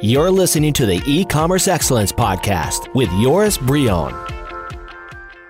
You're 0.00 0.30
listening 0.30 0.72
to 0.74 0.86
the 0.86 1.02
e 1.06 1.24
commerce 1.24 1.66
excellence 1.66 2.12
podcast 2.12 2.94
with 2.94 3.08
Joris 3.20 3.58
Bryon. 3.58 4.14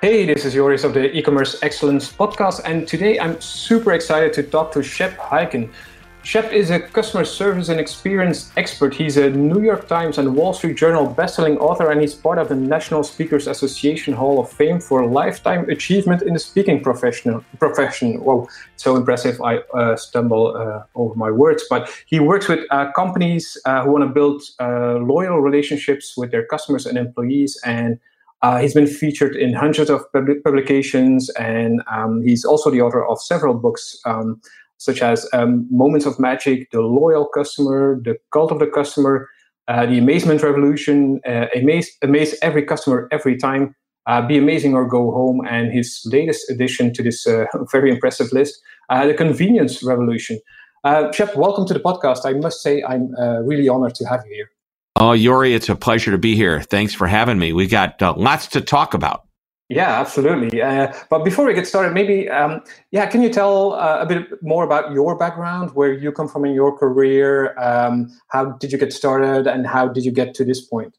Hey, 0.00 0.24
this 0.24 0.46
is 0.46 0.54
Joris 0.54 0.84
of 0.84 0.94
the 0.94 1.14
e 1.14 1.20
commerce 1.20 1.62
excellence 1.62 2.10
podcast, 2.10 2.62
and 2.64 2.88
today 2.88 3.20
I'm 3.20 3.38
super 3.42 3.92
excited 3.92 4.32
to 4.32 4.42
talk 4.42 4.72
to 4.72 4.82
Shep 4.82 5.18
Hyken. 5.18 5.70
Shep 6.28 6.52
is 6.52 6.68
a 6.68 6.78
customer 6.78 7.24
service 7.24 7.70
and 7.70 7.80
experience 7.80 8.52
expert. 8.58 8.92
He's 8.92 9.16
a 9.16 9.30
New 9.30 9.62
York 9.62 9.88
Times 9.88 10.18
and 10.18 10.36
Wall 10.36 10.52
Street 10.52 10.76
Journal 10.76 11.14
bestselling 11.14 11.56
author, 11.56 11.90
and 11.90 12.02
he's 12.02 12.14
part 12.14 12.36
of 12.36 12.50
the 12.50 12.54
National 12.54 13.02
Speakers 13.02 13.46
Association 13.46 14.12
Hall 14.12 14.38
of 14.38 14.52
Fame 14.52 14.78
for 14.78 15.06
lifetime 15.06 15.66
achievement 15.70 16.20
in 16.20 16.34
the 16.34 16.38
speaking 16.38 16.82
profession. 16.82 17.42
Profession. 17.58 18.22
Whoa, 18.22 18.46
so 18.76 18.94
impressive! 18.94 19.40
I 19.40 19.60
uh, 19.72 19.96
stumble 19.96 20.54
uh, 20.54 20.82
over 20.96 21.14
my 21.14 21.30
words. 21.30 21.64
But 21.70 21.88
he 22.04 22.20
works 22.20 22.46
with 22.46 22.60
uh, 22.70 22.92
companies 22.92 23.56
uh, 23.64 23.84
who 23.84 23.92
want 23.92 24.04
to 24.04 24.10
build 24.10 24.42
uh, 24.60 24.96
loyal 24.98 25.40
relationships 25.40 26.14
with 26.14 26.30
their 26.30 26.44
customers 26.44 26.84
and 26.84 26.98
employees, 26.98 27.58
and 27.64 27.98
uh, 28.42 28.58
he's 28.58 28.74
been 28.74 28.86
featured 28.86 29.34
in 29.34 29.54
hundreds 29.54 29.88
of 29.88 30.04
publications, 30.12 31.30
and 31.38 31.82
um, 31.90 32.20
he's 32.20 32.44
also 32.44 32.70
the 32.70 32.82
author 32.82 33.02
of 33.02 33.18
several 33.18 33.54
books. 33.54 33.98
Um, 34.04 34.42
such 34.78 35.02
as 35.02 35.28
um, 35.32 35.66
Moments 35.70 36.06
of 36.06 36.18
Magic, 36.18 36.70
The 36.70 36.80
Loyal 36.80 37.26
Customer, 37.26 38.00
The 38.02 38.16
Cult 38.32 38.50
of 38.52 38.60
the 38.60 38.66
Customer, 38.66 39.28
uh, 39.66 39.86
The 39.86 39.98
Amazement 39.98 40.42
Revolution, 40.42 41.20
uh, 41.26 41.46
amaze, 41.54 41.90
amaze 42.02 42.36
Every 42.40 42.64
Customer 42.64 43.08
Every 43.10 43.36
Time, 43.36 43.74
uh, 44.06 44.26
Be 44.26 44.38
Amazing 44.38 44.74
or 44.74 44.88
Go 44.88 45.10
Home, 45.10 45.42
and 45.46 45.72
his 45.72 46.00
latest 46.06 46.50
addition 46.50 46.94
to 46.94 47.02
this 47.02 47.26
uh, 47.26 47.44
very 47.72 47.90
impressive 47.90 48.32
list, 48.32 48.60
uh, 48.88 49.06
The 49.06 49.14
Convenience 49.14 49.82
Revolution. 49.82 50.40
Uh, 50.84 51.12
Shep, 51.12 51.36
welcome 51.36 51.66
to 51.66 51.74
the 51.74 51.80
podcast. 51.80 52.24
I 52.24 52.32
must 52.34 52.62
say, 52.62 52.82
I'm 52.84 53.10
really 53.44 53.68
honored 53.68 53.96
to 53.96 54.04
have 54.06 54.22
you 54.26 54.34
here. 54.34 54.50
Oh, 54.96 55.12
Yori, 55.12 55.54
it's 55.54 55.68
a 55.68 55.76
pleasure 55.76 56.12
to 56.12 56.18
be 56.18 56.34
here. 56.34 56.62
Thanks 56.62 56.94
for 56.94 57.06
having 57.06 57.38
me. 57.38 57.52
We 57.52 57.66
got 57.66 58.00
lots 58.00 58.46
to 58.48 58.60
talk 58.60 58.94
about. 58.94 59.27
Yeah, 59.68 60.00
absolutely. 60.00 60.62
Uh, 60.62 60.94
but 61.10 61.24
before 61.24 61.44
we 61.44 61.52
get 61.52 61.66
started, 61.66 61.92
maybe, 61.92 62.28
um, 62.30 62.62
yeah, 62.90 63.04
can 63.04 63.20
you 63.20 63.28
tell 63.28 63.74
uh, 63.74 63.98
a 64.00 64.06
bit 64.06 64.42
more 64.42 64.64
about 64.64 64.92
your 64.92 65.14
background, 65.14 65.74
where 65.74 65.92
you 65.92 66.10
come 66.10 66.26
from 66.26 66.46
in 66.46 66.54
your 66.54 66.76
career? 66.76 67.58
Um, 67.58 68.08
how 68.28 68.52
did 68.52 68.72
you 68.72 68.78
get 68.78 68.94
started, 68.94 69.46
and 69.46 69.66
how 69.66 69.86
did 69.86 70.06
you 70.06 70.10
get 70.10 70.32
to 70.36 70.44
this 70.44 70.62
point? 70.62 70.96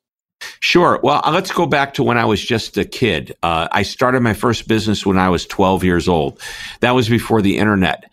Sure. 0.61 0.99
Well, 1.03 1.21
uh, 1.23 1.31
let's 1.31 1.51
go 1.51 1.65
back 1.65 1.95
to 1.95 2.03
when 2.03 2.17
I 2.17 2.25
was 2.25 2.43
just 2.43 2.77
a 2.77 2.85
kid. 2.85 3.35
Uh, 3.43 3.67
I 3.71 3.83
started 3.83 4.21
my 4.21 4.33
first 4.33 4.67
business 4.67 5.05
when 5.05 5.17
I 5.17 5.29
was 5.29 5.45
12 5.45 5.83
years 5.83 6.07
old. 6.07 6.39
That 6.79 6.91
was 6.91 7.09
before 7.09 7.41
the 7.41 7.57
internet. 7.57 8.09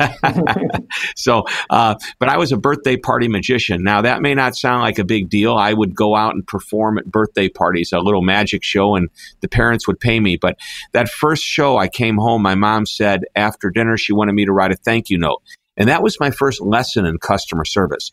so, 1.16 1.44
uh, 1.70 1.94
but 2.18 2.28
I 2.28 2.36
was 2.36 2.50
a 2.50 2.56
birthday 2.56 2.96
party 2.96 3.28
magician. 3.28 3.84
Now, 3.84 4.02
that 4.02 4.22
may 4.22 4.34
not 4.34 4.56
sound 4.56 4.82
like 4.82 4.98
a 4.98 5.04
big 5.04 5.28
deal. 5.28 5.54
I 5.54 5.72
would 5.72 5.94
go 5.94 6.16
out 6.16 6.34
and 6.34 6.46
perform 6.46 6.98
at 6.98 7.06
birthday 7.06 7.48
parties, 7.48 7.92
a 7.92 8.00
little 8.00 8.22
magic 8.22 8.64
show, 8.64 8.96
and 8.96 9.08
the 9.40 9.48
parents 9.48 9.86
would 9.86 10.00
pay 10.00 10.18
me. 10.18 10.36
But 10.36 10.58
that 10.92 11.08
first 11.08 11.44
show, 11.44 11.76
I 11.76 11.88
came 11.88 12.16
home, 12.16 12.42
my 12.42 12.54
mom 12.54 12.86
said 12.86 13.22
after 13.36 13.70
dinner 13.70 13.96
she 13.96 14.12
wanted 14.12 14.32
me 14.32 14.44
to 14.46 14.52
write 14.52 14.72
a 14.72 14.76
thank 14.76 15.10
you 15.10 15.18
note. 15.18 15.42
And 15.76 15.88
that 15.88 16.02
was 16.02 16.20
my 16.20 16.30
first 16.30 16.60
lesson 16.60 17.06
in 17.06 17.18
customer 17.18 17.64
service. 17.64 18.12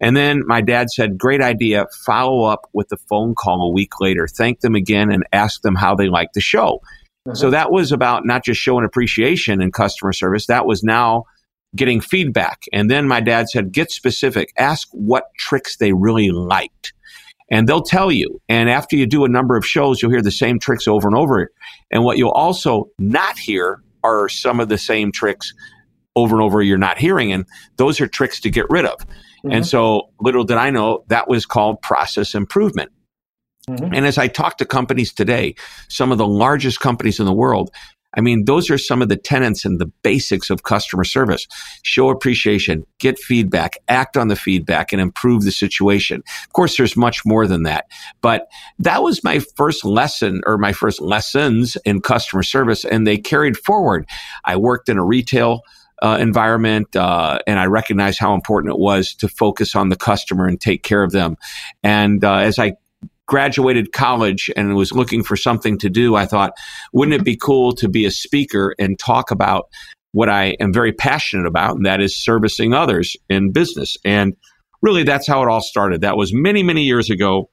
And 0.00 0.16
then 0.16 0.46
my 0.46 0.60
dad 0.60 0.90
said, 0.90 1.18
Great 1.18 1.42
idea. 1.42 1.86
Follow 2.06 2.44
up 2.44 2.68
with 2.72 2.88
the 2.88 2.96
phone 3.08 3.34
call 3.36 3.62
a 3.62 3.72
week 3.72 4.00
later. 4.00 4.26
Thank 4.28 4.60
them 4.60 4.74
again 4.74 5.10
and 5.10 5.24
ask 5.32 5.62
them 5.62 5.74
how 5.74 5.94
they 5.94 6.08
like 6.08 6.32
the 6.34 6.40
show. 6.40 6.80
Uh-huh. 7.26 7.34
So 7.34 7.50
that 7.50 7.72
was 7.72 7.92
about 7.92 8.24
not 8.24 8.44
just 8.44 8.60
showing 8.60 8.84
appreciation 8.84 9.60
and 9.60 9.72
customer 9.72 10.12
service, 10.12 10.46
that 10.46 10.66
was 10.66 10.82
now 10.82 11.24
getting 11.74 12.00
feedback. 12.00 12.62
And 12.72 12.90
then 12.90 13.08
my 13.08 13.20
dad 13.20 13.48
said, 13.48 13.72
Get 13.72 13.90
specific. 13.90 14.52
Ask 14.56 14.88
what 14.92 15.24
tricks 15.38 15.76
they 15.76 15.92
really 15.92 16.30
liked. 16.30 16.92
And 17.50 17.66
they'll 17.66 17.82
tell 17.82 18.12
you. 18.12 18.40
And 18.48 18.68
after 18.68 18.94
you 18.94 19.06
do 19.06 19.24
a 19.24 19.28
number 19.28 19.56
of 19.56 19.66
shows, 19.66 20.02
you'll 20.02 20.10
hear 20.10 20.22
the 20.22 20.30
same 20.30 20.58
tricks 20.58 20.86
over 20.86 21.08
and 21.08 21.16
over. 21.16 21.50
And 21.90 22.04
what 22.04 22.18
you'll 22.18 22.30
also 22.30 22.90
not 22.98 23.38
hear 23.38 23.82
are 24.04 24.28
some 24.28 24.60
of 24.60 24.68
the 24.68 24.78
same 24.78 25.12
tricks 25.12 25.54
over 26.14 26.36
and 26.36 26.42
over 26.42 26.60
you're 26.62 26.78
not 26.78 26.98
hearing. 26.98 27.32
And 27.32 27.46
those 27.76 28.00
are 28.00 28.06
tricks 28.06 28.40
to 28.40 28.50
get 28.50 28.66
rid 28.68 28.84
of. 28.84 28.98
Mm-hmm. 29.38 29.52
And 29.52 29.66
so 29.66 30.10
little 30.20 30.44
did 30.44 30.56
I 30.56 30.70
know 30.70 31.04
that 31.08 31.28
was 31.28 31.46
called 31.46 31.80
process 31.82 32.34
improvement. 32.34 32.90
Mm-hmm. 33.68 33.94
And 33.94 34.06
as 34.06 34.18
I 34.18 34.28
talk 34.28 34.58
to 34.58 34.64
companies 34.64 35.12
today, 35.12 35.54
some 35.88 36.10
of 36.10 36.18
the 36.18 36.26
largest 36.26 36.80
companies 36.80 37.20
in 37.20 37.26
the 37.26 37.32
world, 37.32 37.70
I 38.16 38.22
mean, 38.22 38.46
those 38.46 38.70
are 38.70 38.78
some 38.78 39.02
of 39.02 39.10
the 39.10 39.16
tenets 39.16 39.66
and 39.66 39.78
the 39.78 39.92
basics 40.02 40.48
of 40.48 40.62
customer 40.62 41.04
service. 41.04 41.46
Show 41.82 42.08
appreciation, 42.08 42.84
get 42.98 43.18
feedback, 43.18 43.74
act 43.86 44.16
on 44.16 44.28
the 44.28 44.36
feedback, 44.36 44.92
and 44.92 45.00
improve 45.00 45.44
the 45.44 45.52
situation. 45.52 46.22
Of 46.44 46.52
course, 46.54 46.78
there's 46.78 46.96
much 46.96 47.26
more 47.26 47.46
than 47.46 47.64
that. 47.64 47.84
But 48.22 48.48
that 48.78 49.02
was 49.02 49.22
my 49.22 49.40
first 49.56 49.84
lesson 49.84 50.40
or 50.46 50.56
my 50.56 50.72
first 50.72 51.02
lessons 51.02 51.76
in 51.84 52.00
customer 52.00 52.42
service, 52.42 52.84
and 52.84 53.06
they 53.06 53.18
carried 53.18 53.58
forward. 53.58 54.08
I 54.44 54.56
worked 54.56 54.88
in 54.88 54.96
a 54.96 55.04
retail 55.04 55.60
uh, 56.02 56.18
environment, 56.20 56.94
uh, 56.96 57.38
and 57.46 57.58
I 57.58 57.66
recognized 57.66 58.18
how 58.18 58.34
important 58.34 58.72
it 58.72 58.78
was 58.78 59.14
to 59.16 59.28
focus 59.28 59.74
on 59.74 59.88
the 59.88 59.96
customer 59.96 60.46
and 60.46 60.60
take 60.60 60.82
care 60.82 61.02
of 61.02 61.12
them. 61.12 61.36
And 61.82 62.24
uh, 62.24 62.36
as 62.36 62.58
I 62.58 62.74
graduated 63.26 63.92
college 63.92 64.50
and 64.56 64.74
was 64.74 64.92
looking 64.92 65.22
for 65.22 65.36
something 65.36 65.78
to 65.78 65.90
do, 65.90 66.14
I 66.14 66.26
thought, 66.26 66.52
wouldn't 66.92 67.20
it 67.20 67.24
be 67.24 67.36
cool 67.36 67.72
to 67.74 67.88
be 67.88 68.06
a 68.06 68.10
speaker 68.10 68.74
and 68.78 68.98
talk 68.98 69.30
about 69.30 69.66
what 70.12 70.28
I 70.28 70.56
am 70.60 70.72
very 70.72 70.92
passionate 70.92 71.46
about, 71.46 71.76
and 71.76 71.86
that 71.86 72.00
is 72.00 72.16
servicing 72.16 72.72
others 72.72 73.16
in 73.28 73.52
business. 73.52 73.96
And 74.04 74.34
really, 74.80 75.02
that's 75.02 75.28
how 75.28 75.42
it 75.42 75.48
all 75.48 75.60
started. 75.60 76.00
That 76.00 76.16
was 76.16 76.32
many, 76.32 76.62
many 76.62 76.84
years 76.84 77.10
ago 77.10 77.50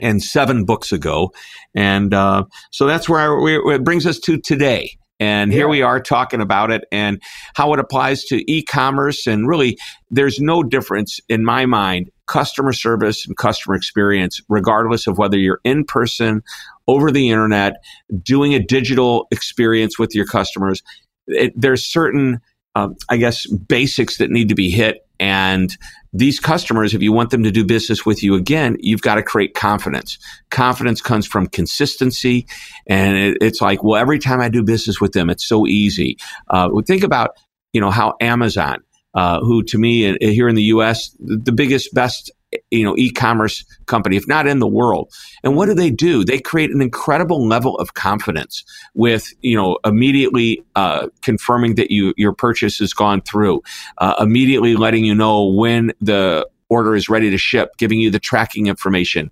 and 0.00 0.22
seven 0.22 0.64
books 0.64 0.92
ago. 0.92 1.32
And 1.74 2.12
uh, 2.12 2.44
so 2.72 2.86
that's 2.86 3.08
where 3.08 3.20
I, 3.20 3.74
it 3.74 3.84
brings 3.84 4.06
us 4.06 4.18
to 4.20 4.38
today. 4.38 4.98
And 5.20 5.52
here 5.52 5.68
we 5.68 5.82
are 5.82 6.00
talking 6.00 6.40
about 6.40 6.70
it 6.70 6.84
and 6.90 7.22
how 7.54 7.72
it 7.72 7.78
applies 7.78 8.24
to 8.24 8.50
e 8.50 8.62
commerce. 8.62 9.26
And 9.26 9.46
really, 9.46 9.78
there's 10.10 10.40
no 10.40 10.62
difference 10.62 11.20
in 11.28 11.44
my 11.44 11.66
mind, 11.66 12.10
customer 12.26 12.72
service 12.72 13.26
and 13.26 13.36
customer 13.36 13.76
experience, 13.76 14.40
regardless 14.48 15.06
of 15.06 15.16
whether 15.16 15.38
you're 15.38 15.60
in 15.64 15.84
person, 15.84 16.42
over 16.88 17.10
the 17.10 17.30
internet, 17.30 17.74
doing 18.22 18.54
a 18.54 18.62
digital 18.62 19.26
experience 19.30 19.98
with 19.98 20.14
your 20.14 20.26
customers. 20.26 20.82
It, 21.26 21.52
there's 21.56 21.86
certain, 21.86 22.40
um, 22.74 22.96
I 23.08 23.16
guess, 23.16 23.46
basics 23.46 24.18
that 24.18 24.30
need 24.30 24.48
to 24.48 24.54
be 24.54 24.70
hit 24.70 25.03
and 25.20 25.76
these 26.12 26.38
customers, 26.38 26.94
if 26.94 27.02
you 27.02 27.12
want 27.12 27.30
them 27.30 27.42
to 27.42 27.50
do 27.50 27.64
business 27.64 28.06
with 28.06 28.22
you 28.22 28.34
again, 28.34 28.76
you've 28.80 29.02
got 29.02 29.16
to 29.16 29.22
create 29.22 29.54
confidence. 29.54 30.18
Confidence 30.50 31.00
comes 31.00 31.26
from 31.26 31.48
consistency. 31.48 32.46
And 32.86 33.16
it, 33.16 33.38
it's 33.40 33.60
like, 33.60 33.82
well, 33.82 34.00
every 34.00 34.20
time 34.20 34.40
I 34.40 34.48
do 34.48 34.62
business 34.62 35.00
with 35.00 35.12
them, 35.12 35.28
it's 35.28 35.46
so 35.46 35.66
easy. 35.66 36.16
Uh, 36.48 36.70
think 36.86 37.02
about, 37.02 37.30
you 37.72 37.80
know, 37.80 37.90
how 37.90 38.14
Amazon, 38.20 38.84
uh, 39.14 39.40
who 39.40 39.62
to 39.64 39.78
me 39.78 40.08
uh, 40.08 40.16
here 40.20 40.48
in 40.48 40.54
the 40.54 40.62
U.S., 40.64 41.16
the 41.18 41.52
biggest, 41.52 41.92
best 41.94 42.30
you 42.70 42.84
know 42.84 42.96
e-commerce 42.96 43.64
company 43.86 44.16
if 44.16 44.26
not 44.26 44.46
in 44.46 44.58
the 44.58 44.66
world 44.66 45.12
and 45.42 45.56
what 45.56 45.66
do 45.66 45.74
they 45.74 45.90
do 45.90 46.24
they 46.24 46.38
create 46.38 46.70
an 46.70 46.80
incredible 46.80 47.46
level 47.46 47.76
of 47.78 47.94
confidence 47.94 48.64
with 48.94 49.32
you 49.40 49.56
know 49.56 49.78
immediately 49.84 50.62
uh, 50.74 51.08
confirming 51.22 51.74
that 51.74 51.90
you 51.90 52.14
your 52.16 52.32
purchase 52.32 52.78
has 52.78 52.92
gone 52.92 53.20
through 53.22 53.62
uh, 53.98 54.14
immediately 54.18 54.76
letting 54.76 55.04
you 55.04 55.14
know 55.14 55.46
when 55.46 55.92
the 56.00 56.46
order 56.68 56.94
is 56.94 57.08
ready 57.08 57.30
to 57.30 57.38
ship, 57.38 57.76
giving 57.78 58.00
you 58.00 58.10
the 58.10 58.18
tracking 58.18 58.66
information. 58.66 59.30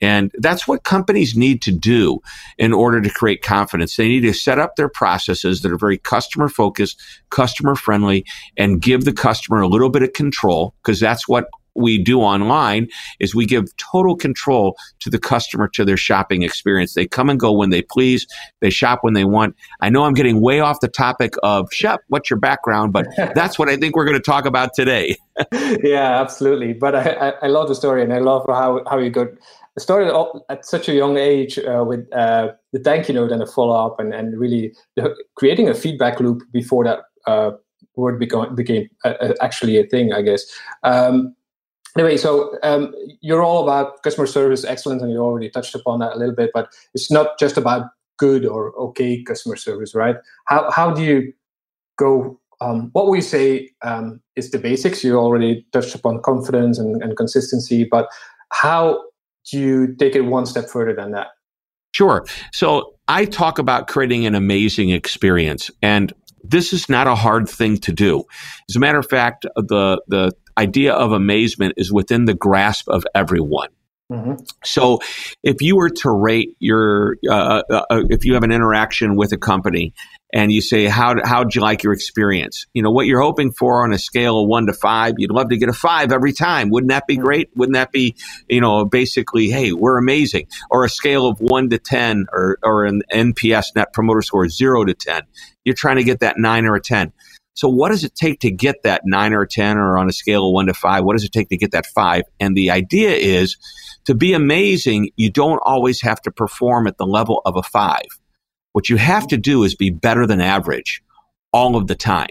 And 0.00 0.30
that's 0.38 0.68
what 0.68 0.84
companies 0.84 1.36
need 1.36 1.62
to 1.62 1.72
do 1.72 2.20
in 2.58 2.72
order 2.72 3.00
to 3.00 3.10
create 3.10 3.42
confidence. 3.42 3.96
They 3.96 4.08
need 4.08 4.20
to 4.20 4.32
set 4.32 4.58
up 4.58 4.76
their 4.76 4.88
processes 4.88 5.62
that 5.62 5.72
are 5.72 5.78
very 5.78 5.98
customer 5.98 6.48
focused, 6.48 7.00
customer 7.30 7.74
friendly, 7.74 8.24
and 8.56 8.80
give 8.80 9.04
the 9.04 9.12
customer 9.12 9.60
a 9.60 9.68
little 9.68 9.90
bit 9.90 10.02
of 10.02 10.12
control 10.12 10.74
because 10.82 11.00
that's 11.00 11.26
what 11.26 11.48
we 11.74 11.98
do 11.98 12.20
online 12.20 12.88
is 13.20 13.34
we 13.34 13.46
give 13.46 13.64
total 13.76 14.16
control 14.16 14.76
to 15.00 15.10
the 15.10 15.18
customer 15.18 15.68
to 15.68 15.84
their 15.84 15.96
shopping 15.96 16.42
experience. 16.42 16.94
They 16.94 17.06
come 17.06 17.28
and 17.28 17.38
go 17.38 17.52
when 17.52 17.70
they 17.70 17.82
please. 17.82 18.26
They 18.60 18.70
shop 18.70 19.00
when 19.02 19.14
they 19.14 19.24
want. 19.24 19.56
I 19.80 19.90
know 19.90 20.04
I'm 20.04 20.14
getting 20.14 20.40
way 20.40 20.60
off 20.60 20.80
the 20.80 20.88
topic 20.88 21.34
of 21.42 21.68
Shep, 21.72 22.02
what's 22.08 22.30
your 22.30 22.38
background, 22.38 22.92
but 22.92 23.06
that's 23.34 23.58
what 23.58 23.68
I 23.68 23.76
think 23.76 23.96
we're 23.96 24.04
going 24.04 24.16
to 24.16 24.22
talk 24.22 24.46
about 24.46 24.74
today. 24.74 25.16
yeah, 25.82 26.20
absolutely. 26.20 26.72
But 26.72 26.94
I, 26.94 27.10
I, 27.10 27.28
I, 27.42 27.46
love 27.48 27.68
the 27.68 27.74
story 27.74 28.02
and 28.02 28.12
I 28.12 28.18
love 28.18 28.44
how, 28.46 28.82
how 28.88 28.98
you 28.98 29.10
got 29.10 29.28
started 29.78 30.14
at 30.48 30.64
such 30.64 30.88
a 30.88 30.94
young 30.94 31.16
age 31.16 31.58
uh, 31.58 31.84
with 31.84 32.06
uh, 32.12 32.52
the 32.72 32.78
thank 32.78 33.08
you 33.08 33.14
note 33.14 33.32
and 33.32 33.40
the 33.40 33.46
follow 33.46 33.74
up 33.74 33.98
and, 33.98 34.14
and 34.14 34.38
really 34.38 34.72
creating 35.34 35.68
a 35.68 35.74
feedback 35.74 36.20
loop 36.20 36.42
before 36.52 36.84
that 36.84 37.00
uh, 37.26 37.50
word 37.96 38.20
became, 38.20 38.54
became 38.54 38.88
actually 39.40 39.78
a 39.78 39.84
thing, 39.84 40.12
I 40.12 40.22
guess. 40.22 40.44
Um, 40.84 41.34
anyway, 41.96 42.16
so 42.16 42.56
um, 42.62 42.94
you're 43.20 43.42
all 43.42 43.62
about 43.62 44.02
customer 44.02 44.26
service 44.26 44.64
excellence, 44.64 45.02
and 45.02 45.10
you 45.10 45.18
already 45.18 45.50
touched 45.50 45.74
upon 45.74 46.00
that 46.00 46.14
a 46.14 46.18
little 46.18 46.34
bit. 46.34 46.50
But 46.54 46.68
it's 46.94 47.10
not 47.10 47.38
just 47.38 47.56
about 47.56 47.86
good 48.18 48.46
or 48.46 48.72
okay 48.76 49.22
customer 49.22 49.56
service, 49.56 49.94
right? 49.94 50.16
How 50.46 50.70
how 50.70 50.92
do 50.92 51.02
you 51.02 51.32
go 51.96 52.40
um, 52.60 52.90
what 52.92 53.08
we 53.08 53.20
say 53.20 53.70
um, 53.82 54.20
is 54.36 54.50
the 54.50 54.58
basics. 54.58 55.04
You 55.04 55.18
already 55.18 55.66
touched 55.72 55.94
upon 55.94 56.22
confidence 56.22 56.78
and, 56.78 57.02
and 57.02 57.16
consistency, 57.16 57.84
but 57.84 58.08
how 58.50 59.02
do 59.50 59.58
you 59.58 59.94
take 59.96 60.14
it 60.14 60.22
one 60.22 60.46
step 60.46 60.68
further 60.68 60.94
than 60.94 61.12
that? 61.12 61.28
Sure. 61.92 62.24
So 62.52 62.94
I 63.08 63.24
talk 63.24 63.58
about 63.58 63.86
creating 63.86 64.26
an 64.26 64.34
amazing 64.34 64.90
experience, 64.90 65.70
and 65.82 66.12
this 66.42 66.72
is 66.72 66.88
not 66.88 67.06
a 67.06 67.14
hard 67.14 67.48
thing 67.48 67.78
to 67.78 67.92
do. 67.92 68.24
As 68.68 68.76
a 68.76 68.80
matter 68.80 68.98
of 68.98 69.08
fact, 69.08 69.46
the 69.56 70.02
the 70.08 70.32
idea 70.58 70.92
of 70.92 71.12
amazement 71.12 71.74
is 71.76 71.92
within 71.92 72.24
the 72.24 72.34
grasp 72.34 72.88
of 72.88 73.04
everyone. 73.14 73.68
Mm-hmm. 74.12 74.34
So, 74.62 75.00
if 75.42 75.62
you 75.62 75.76
were 75.76 75.88
to 75.88 76.10
rate 76.10 76.56
your, 76.58 77.16
uh, 77.26 77.62
uh, 77.70 77.82
uh, 77.88 78.02
if 78.10 78.26
you 78.26 78.34
have 78.34 78.42
an 78.42 78.52
interaction 78.52 79.16
with 79.16 79.32
a 79.32 79.38
company 79.38 79.94
and 80.30 80.52
you 80.52 80.60
say, 80.60 80.84
how, 80.84 81.14
how'd 81.24 81.54
you 81.54 81.62
like 81.62 81.82
your 81.82 81.94
experience? 81.94 82.66
You 82.74 82.82
know, 82.82 82.90
what 82.90 83.06
you're 83.06 83.22
hoping 83.22 83.52
for 83.52 83.82
on 83.82 83.94
a 83.94 83.98
scale 83.98 84.42
of 84.42 84.46
one 84.46 84.66
to 84.66 84.74
five, 84.74 85.14
you'd 85.16 85.30
love 85.30 85.48
to 85.48 85.56
get 85.56 85.70
a 85.70 85.72
five 85.72 86.12
every 86.12 86.34
time. 86.34 86.68
Wouldn't 86.68 86.90
that 86.90 87.06
be 87.06 87.14
mm-hmm. 87.14 87.24
great? 87.24 87.50
Wouldn't 87.56 87.74
that 87.74 87.92
be, 87.92 88.14
you 88.46 88.60
know, 88.60 88.84
basically, 88.84 89.48
hey, 89.48 89.72
we're 89.72 89.96
amazing? 89.96 90.48
Or 90.70 90.84
a 90.84 90.90
scale 90.90 91.26
of 91.26 91.40
one 91.40 91.70
to 91.70 91.78
10 91.78 92.26
or, 92.30 92.58
or 92.62 92.84
an 92.84 93.02
NPS 93.10 93.74
net 93.74 93.94
promoter 93.94 94.20
score, 94.20 94.48
zero 94.50 94.84
to 94.84 94.92
10. 94.92 95.22
You're 95.64 95.74
trying 95.74 95.96
to 95.96 96.04
get 96.04 96.20
that 96.20 96.36
nine 96.36 96.66
or 96.66 96.74
a 96.74 96.80
10. 96.80 97.10
So 97.54 97.68
what 97.68 97.90
does 97.90 98.04
it 98.04 98.14
take 98.14 98.40
to 98.40 98.50
get 98.50 98.82
that 98.82 99.02
nine 99.04 99.32
or 99.32 99.46
10 99.46 99.78
or 99.78 99.96
on 99.96 100.08
a 100.08 100.12
scale 100.12 100.48
of 100.48 100.52
one 100.52 100.66
to 100.66 100.74
five? 100.74 101.04
What 101.04 101.14
does 101.14 101.24
it 101.24 101.32
take 101.32 101.48
to 101.48 101.56
get 101.56 101.70
that 101.70 101.86
five? 101.86 102.22
And 102.40 102.56
the 102.56 102.70
idea 102.70 103.10
is 103.10 103.56
to 104.06 104.14
be 104.14 104.34
amazing, 104.34 105.10
you 105.16 105.30
don't 105.30 105.60
always 105.64 106.02
have 106.02 106.20
to 106.22 106.30
perform 106.30 106.86
at 106.86 106.98
the 106.98 107.06
level 107.06 107.40
of 107.46 107.56
a 107.56 107.62
five. 107.62 108.06
What 108.72 108.90
you 108.90 108.96
have 108.96 109.28
to 109.28 109.36
do 109.36 109.62
is 109.62 109.74
be 109.74 109.90
better 109.90 110.26
than 110.26 110.40
average 110.40 111.02
all 111.52 111.76
of 111.76 111.86
the 111.86 111.94
time 111.94 112.28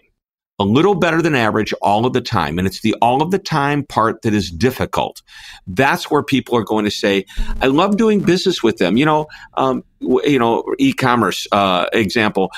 a 0.63 0.65
little 0.65 0.95
better 0.95 1.21
than 1.21 1.35
average 1.35 1.73
all 1.81 2.05
of 2.05 2.13
the 2.13 2.21
time. 2.21 2.57
And 2.57 2.65
it's 2.65 2.79
the 2.79 2.95
all 3.01 3.21
of 3.21 3.31
the 3.31 3.39
time 3.39 3.83
part 3.83 4.21
that 4.21 4.33
is 4.33 4.49
difficult. 4.49 5.21
That's 5.67 6.09
where 6.09 6.23
people 6.23 6.55
are 6.57 6.63
going 6.63 6.85
to 6.85 6.91
say, 6.91 7.25
I 7.61 7.67
love 7.67 7.97
doing 7.97 8.21
business 8.21 8.63
with 8.63 8.77
them. 8.77 8.95
You 8.95 9.05
know, 9.05 9.27
um, 9.55 9.83
you 9.99 10.39
know, 10.39 10.63
e-commerce 10.79 11.47
uh, 11.51 11.87
example. 11.91 12.51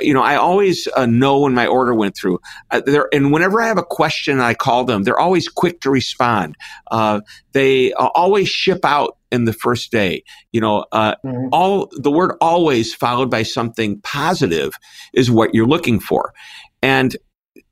You 0.00 0.14
know, 0.14 0.22
I 0.22 0.36
always 0.36 0.86
uh, 0.96 1.06
know 1.06 1.40
when 1.40 1.54
my 1.54 1.66
order 1.66 1.94
went 1.94 2.16
through. 2.16 2.38
Uh, 2.70 2.80
and 3.12 3.32
whenever 3.32 3.60
I 3.60 3.66
have 3.66 3.78
a 3.78 3.84
question, 3.84 4.38
I 4.40 4.54
call 4.54 4.84
them. 4.84 5.02
They're 5.02 5.18
always 5.18 5.48
quick 5.48 5.80
to 5.80 5.90
respond. 5.90 6.56
Uh, 6.92 7.22
they 7.52 7.92
uh, 7.94 8.08
always 8.14 8.48
ship 8.48 8.84
out 8.84 9.16
in 9.32 9.44
the 9.46 9.52
first 9.52 9.90
day. 9.90 10.22
You 10.52 10.60
know, 10.60 10.84
uh, 10.92 11.16
mm-hmm. 11.24 11.48
all 11.52 11.90
the 11.90 12.10
word 12.10 12.36
"always" 12.40 12.94
followed 12.94 13.30
by 13.30 13.42
something 13.42 14.00
positive 14.02 14.72
is 15.12 15.28
what 15.28 15.54
you're 15.54 15.66
looking 15.66 15.98
for. 15.98 16.32
And 16.82 17.16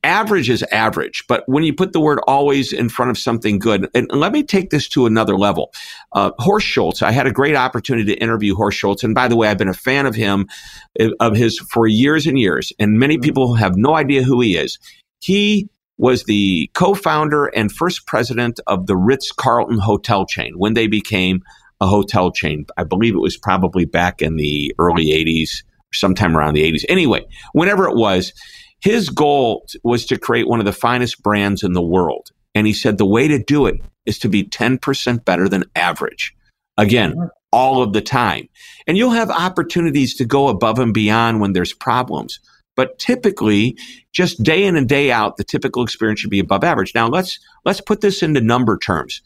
average 0.02 0.48
is 0.50 0.62
average, 0.72 1.24
but 1.28 1.44
when 1.46 1.64
you 1.64 1.74
put 1.74 1.92
the 1.92 2.00
word 2.00 2.20
always 2.26 2.72
in 2.72 2.88
front 2.88 3.10
of 3.10 3.18
something 3.18 3.58
good, 3.58 3.88
and 3.94 4.10
let 4.12 4.32
me 4.32 4.42
take 4.42 4.70
this 4.70 4.88
to 4.88 5.06
another 5.06 5.36
level. 5.36 5.72
Uh, 6.12 6.30
Horst 6.38 6.66
Schulze, 6.66 7.02
I 7.02 7.10
had 7.10 7.26
a 7.26 7.32
great 7.32 7.56
opportunity 7.56 8.14
to 8.14 8.20
interview 8.20 8.54
Horst 8.54 8.78
Schulze, 8.78 9.04
and 9.04 9.14
by 9.14 9.28
the 9.28 9.36
way, 9.36 9.48
I've 9.48 9.58
been 9.58 9.68
a 9.68 9.74
fan 9.74 10.06
of 10.06 10.14
him, 10.14 10.48
of 11.20 11.36
his 11.36 11.58
for 11.58 11.86
years 11.86 12.26
and 12.26 12.38
years, 12.38 12.72
and 12.78 12.98
many 12.98 13.16
mm-hmm. 13.16 13.22
people 13.22 13.54
have 13.54 13.76
no 13.76 13.94
idea 13.94 14.22
who 14.22 14.40
he 14.40 14.56
is. 14.56 14.78
He 15.20 15.68
was 15.98 16.24
the 16.24 16.70
co-founder 16.74 17.46
and 17.46 17.72
first 17.72 18.06
president 18.06 18.60
of 18.66 18.86
the 18.86 18.96
Ritz-Carlton 18.96 19.78
hotel 19.78 20.26
chain 20.26 20.52
when 20.56 20.74
they 20.74 20.86
became 20.86 21.42
a 21.80 21.86
hotel 21.86 22.30
chain. 22.30 22.66
I 22.76 22.84
believe 22.84 23.14
it 23.14 23.20
was 23.20 23.36
probably 23.36 23.84
back 23.84 24.20
in 24.20 24.36
the 24.36 24.74
early 24.78 25.06
80s, 25.06 25.62
sometime 25.92 26.36
around 26.36 26.54
the 26.54 26.70
80s. 26.70 26.84
Anyway, 26.88 27.24
whenever 27.52 27.88
it 27.88 27.96
was, 27.96 28.32
his 28.80 29.08
goal 29.08 29.66
was 29.82 30.06
to 30.06 30.18
create 30.18 30.48
one 30.48 30.60
of 30.60 30.66
the 30.66 30.72
finest 30.72 31.22
brands 31.22 31.62
in 31.62 31.72
the 31.72 31.82
world. 31.82 32.30
And 32.54 32.66
he 32.66 32.72
said 32.72 32.98
the 32.98 33.06
way 33.06 33.28
to 33.28 33.42
do 33.42 33.66
it 33.66 33.80
is 34.06 34.18
to 34.20 34.28
be 34.28 34.44
10% 34.44 35.24
better 35.24 35.48
than 35.48 35.64
average. 35.74 36.34
Again, 36.78 37.30
all 37.52 37.82
of 37.82 37.92
the 37.92 38.00
time. 38.00 38.48
And 38.86 38.96
you'll 38.96 39.10
have 39.10 39.30
opportunities 39.30 40.14
to 40.16 40.24
go 40.24 40.48
above 40.48 40.78
and 40.78 40.92
beyond 40.92 41.40
when 41.40 41.52
there's 41.52 41.72
problems. 41.72 42.38
But 42.76 42.98
typically, 42.98 43.78
just 44.12 44.42
day 44.42 44.64
in 44.64 44.76
and 44.76 44.88
day 44.88 45.10
out, 45.10 45.38
the 45.38 45.44
typical 45.44 45.82
experience 45.82 46.20
should 46.20 46.30
be 46.30 46.38
above 46.38 46.62
average. 46.62 46.94
Now 46.94 47.08
let's 47.08 47.38
let's 47.64 47.80
put 47.80 48.02
this 48.02 48.22
into 48.22 48.40
number 48.40 48.76
terms. 48.76 49.22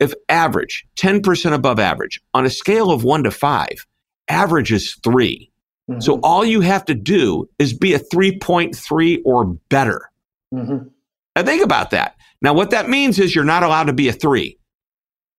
If 0.00 0.12
average, 0.28 0.84
10% 0.96 1.52
above 1.52 1.80
average, 1.80 2.20
on 2.34 2.44
a 2.44 2.50
scale 2.50 2.90
of 2.90 3.02
one 3.04 3.24
to 3.24 3.30
five, 3.30 3.86
average 4.28 4.72
is 4.72 4.96
three. 5.02 5.50
Mm-hmm. 5.88 6.00
So 6.00 6.20
all 6.22 6.44
you 6.44 6.60
have 6.60 6.84
to 6.86 6.94
do 6.94 7.48
is 7.58 7.72
be 7.72 7.94
a 7.94 7.98
3.3 7.98 9.22
or 9.24 9.44
better. 9.68 10.10
Mm-hmm. 10.52 10.88
Now 11.36 11.42
think 11.42 11.64
about 11.64 11.90
that. 11.90 12.16
Now, 12.40 12.52
what 12.52 12.70
that 12.70 12.88
means 12.88 13.18
is 13.18 13.34
you're 13.34 13.44
not 13.44 13.62
allowed 13.62 13.84
to 13.84 13.92
be 13.92 14.08
a 14.08 14.12
three. 14.12 14.58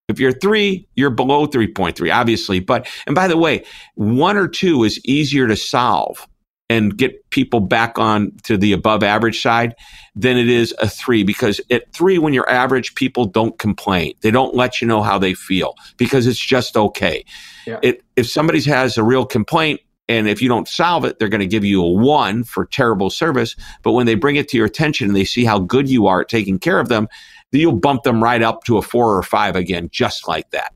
If 0.10 0.20
you're 0.20 0.32
three, 0.32 0.88
you're 0.96 1.12
below 1.12 1.48
3.3, 1.48 2.14
obviously. 2.14 2.60
But, 2.60 2.88
and 3.06 3.16
by 3.16 3.28
the 3.28 3.38
way, 3.38 3.64
one 3.96 4.38
or 4.38 4.48
two 4.48 4.84
is 4.84 5.00
easier 5.06 5.48
to 5.48 5.56
solve 5.56 6.28
and 6.70 6.98
get 6.98 7.30
people 7.32 7.60
back 7.60 7.98
on 7.98 8.32
to 8.44 8.58
the 8.58 8.74
above 8.74 9.04
average 9.04 9.42
side 9.42 9.76
than 10.16 10.38
it 10.38 10.48
is 10.48 10.74
a 10.80 10.88
three 10.88 11.24
because 11.24 11.60
at 11.72 11.92
three, 11.94 12.18
when 12.18 12.34
you're 12.34 12.50
average, 12.50 12.96
people 12.96 13.26
don't 13.26 13.58
complain. 13.58 14.14
They 14.22 14.32
don't 14.32 14.56
let 14.56 14.82
you 14.82 14.88
know 14.88 15.02
how 15.02 15.18
they 15.18 15.34
feel 15.34 15.76
because 15.98 16.28
it's 16.28 16.40
just 16.40 16.78
okay. 16.78 17.24
Yeah. 17.66 17.80
It, 17.82 18.04
if 18.16 18.30
somebody 18.30 18.62
has 18.64 18.98
a 18.98 19.04
real 19.04 19.26
complaint, 19.26 19.80
and 20.10 20.28
if 20.28 20.42
you 20.42 20.50
don't 20.50 20.68
solve 20.68 21.06
it, 21.06 21.20
they're 21.20 21.30
going 21.30 21.40
to 21.40 21.48
give 21.48 21.64
you 21.64 21.82
a 21.82 21.90
one 21.90 22.44
for 22.44 22.66
terrible 22.66 23.10
service. 23.10 23.56
But 23.84 23.92
when 23.92 24.08
they 24.08 24.16
bring 24.16 24.36
it 24.36 24.50
to 24.50 24.58
your 24.58 24.66
attention 24.66 25.08
and 25.08 25.16
they 25.16 25.24
see 25.24 25.46
how 25.46 25.60
good 25.60 25.88
you 25.88 26.08
are 26.08 26.22
at 26.22 26.28
taking 26.28 26.60
care 26.60 26.80
of 26.80 26.90
them, 26.90 27.08
you'll 27.52 27.76
bump 27.76 28.04
them 28.04 28.22
right 28.22 28.42
up 28.42 28.64
to 28.66 28.78
a 28.78 28.82
four 28.82 29.16
or 29.16 29.24
five 29.24 29.56
again, 29.56 29.88
just 29.92 30.28
like 30.28 30.50
that. 30.50 30.74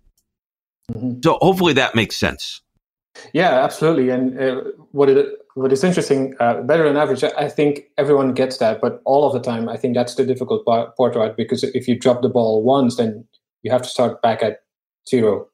Mm-hmm. 0.91 1.19
So 1.23 1.39
hopefully 1.41 1.73
that 1.73 1.95
makes 1.95 2.15
sense. 2.15 2.61
Yeah, 3.33 3.63
absolutely. 3.63 4.09
And 4.09 4.39
uh, 4.39 4.61
what 4.91 5.09
it 5.09 5.35
what 5.55 5.71
is 5.71 5.83
interesting, 5.83 6.35
uh, 6.39 6.61
better 6.61 6.83
than 6.83 6.97
average, 6.97 7.23
I 7.23 7.47
think 7.47 7.83
everyone 7.97 8.33
gets 8.33 8.57
that, 8.57 8.81
but 8.81 9.01
all 9.05 9.27
of 9.27 9.33
the 9.33 9.39
time, 9.39 9.69
I 9.69 9.77
think 9.77 9.93
that's 9.93 10.15
the 10.15 10.25
difficult 10.25 10.65
part, 10.65 11.15
right? 11.15 11.35
Because 11.37 11.63
if 11.63 11.87
you 11.87 11.97
drop 11.97 12.23
the 12.23 12.29
ball 12.29 12.63
once, 12.63 12.97
then 12.97 13.27
you 13.61 13.71
have 13.71 13.83
to 13.83 13.89
start 13.89 14.19
back 14.23 14.41
at 14.41 14.63
zero. 15.07 15.47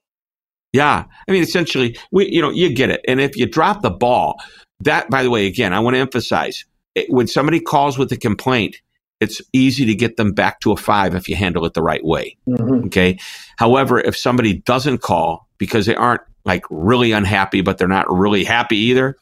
Yeah. 0.73 1.05
I 1.27 1.31
mean, 1.31 1.43
essentially, 1.43 1.97
we, 2.11 2.29
you 2.29 2.41
know, 2.41 2.49
you 2.49 2.73
get 2.73 2.89
it. 2.89 3.01
And 3.07 3.19
if 3.19 3.35
you 3.35 3.45
drop 3.45 3.81
the 3.81 3.89
ball, 3.89 4.41
that, 4.81 5.09
by 5.09 5.23
the 5.23 5.29
way, 5.29 5.47
again, 5.47 5.73
I 5.73 5.79
want 5.79 5.95
to 5.95 5.99
emphasize 5.99 6.65
it, 6.95 7.07
when 7.09 7.27
somebody 7.27 7.59
calls 7.59 7.97
with 7.97 8.11
a 8.11 8.17
complaint, 8.17 8.77
it's 9.19 9.41
easy 9.51 9.85
to 9.85 9.95
get 9.95 10.15
them 10.15 10.31
back 10.31 10.59
to 10.61 10.71
a 10.71 10.77
five 10.77 11.15
if 11.15 11.27
you 11.27 11.35
handle 11.35 11.65
it 11.65 11.73
the 11.73 11.81
right 11.81 12.03
way. 12.05 12.37
Mm-hmm. 12.47 12.85
Okay. 12.85 13.19
However, 13.57 13.99
if 13.99 14.15
somebody 14.15 14.59
doesn't 14.59 14.99
call 14.99 15.47
because 15.57 15.85
they 15.85 15.95
aren't 15.95 16.21
like 16.45 16.63
really 16.69 17.11
unhappy, 17.11 17.61
but 17.61 17.77
they're 17.77 17.87
not 17.87 18.09
really 18.09 18.43
happy 18.43 18.77
either, 18.77 19.17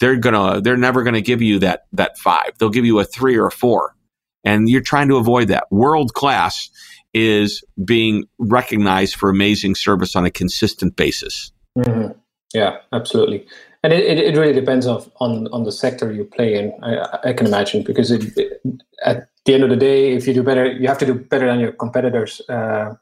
they're 0.00 0.16
gonna, 0.16 0.60
they're 0.60 0.76
never 0.76 1.02
gonna 1.02 1.20
give 1.20 1.42
you 1.42 1.58
that, 1.58 1.82
that 1.92 2.16
five. 2.18 2.52
They'll 2.58 2.70
give 2.70 2.86
you 2.86 3.00
a 3.00 3.04
three 3.04 3.36
or 3.36 3.48
a 3.48 3.52
four. 3.52 3.94
And 4.44 4.68
you're 4.68 4.80
trying 4.80 5.08
to 5.08 5.16
avoid 5.16 5.48
that. 5.48 5.64
World 5.70 6.14
class 6.14 6.70
is 7.14 7.62
being 7.84 8.24
recognized 8.38 9.16
for 9.16 9.30
amazing 9.30 9.74
service 9.74 10.14
on 10.14 10.24
a 10.24 10.30
consistent 10.30 10.96
basis. 10.96 11.52
Mm-hmm. 11.76 12.18
Yeah, 12.54 12.78
absolutely. 12.92 13.46
And 13.82 13.92
it, 13.92 14.18
it, 14.18 14.36
really 14.36 14.52
depends 14.52 14.86
on, 14.86 15.08
on, 15.20 15.48
on 15.48 15.64
the 15.64 15.72
sector 15.72 16.12
you 16.12 16.24
play 16.24 16.54
in, 16.54 16.72
I, 16.82 17.30
I 17.30 17.32
can 17.32 17.46
imagine, 17.46 17.82
because 17.82 18.10
it, 18.10 18.36
it, 18.36 18.60
at 19.04 19.28
the 19.44 19.54
end 19.54 19.62
of 19.64 19.70
the 19.70 19.76
day, 19.76 20.14
if 20.14 20.26
you 20.26 20.34
do 20.34 20.42
better, 20.42 20.66
you 20.66 20.88
have 20.88 20.98
to 20.98 21.06
do 21.06 21.14
better 21.14 21.46
than 21.46 21.60
your 21.60 21.72
competitors. 21.72 22.40
Uh, 22.48 22.94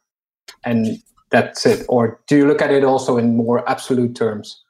and 0.64 1.02
that's 1.31 1.64
it. 1.64 1.87
Or 1.88 2.21
do 2.26 2.37
you 2.37 2.47
look 2.47 2.61
at 2.61 2.71
it 2.71 2.85
also 2.85 3.16
in 3.16 3.37
more 3.37 3.69
absolute 3.69 4.14
terms? 4.14 4.62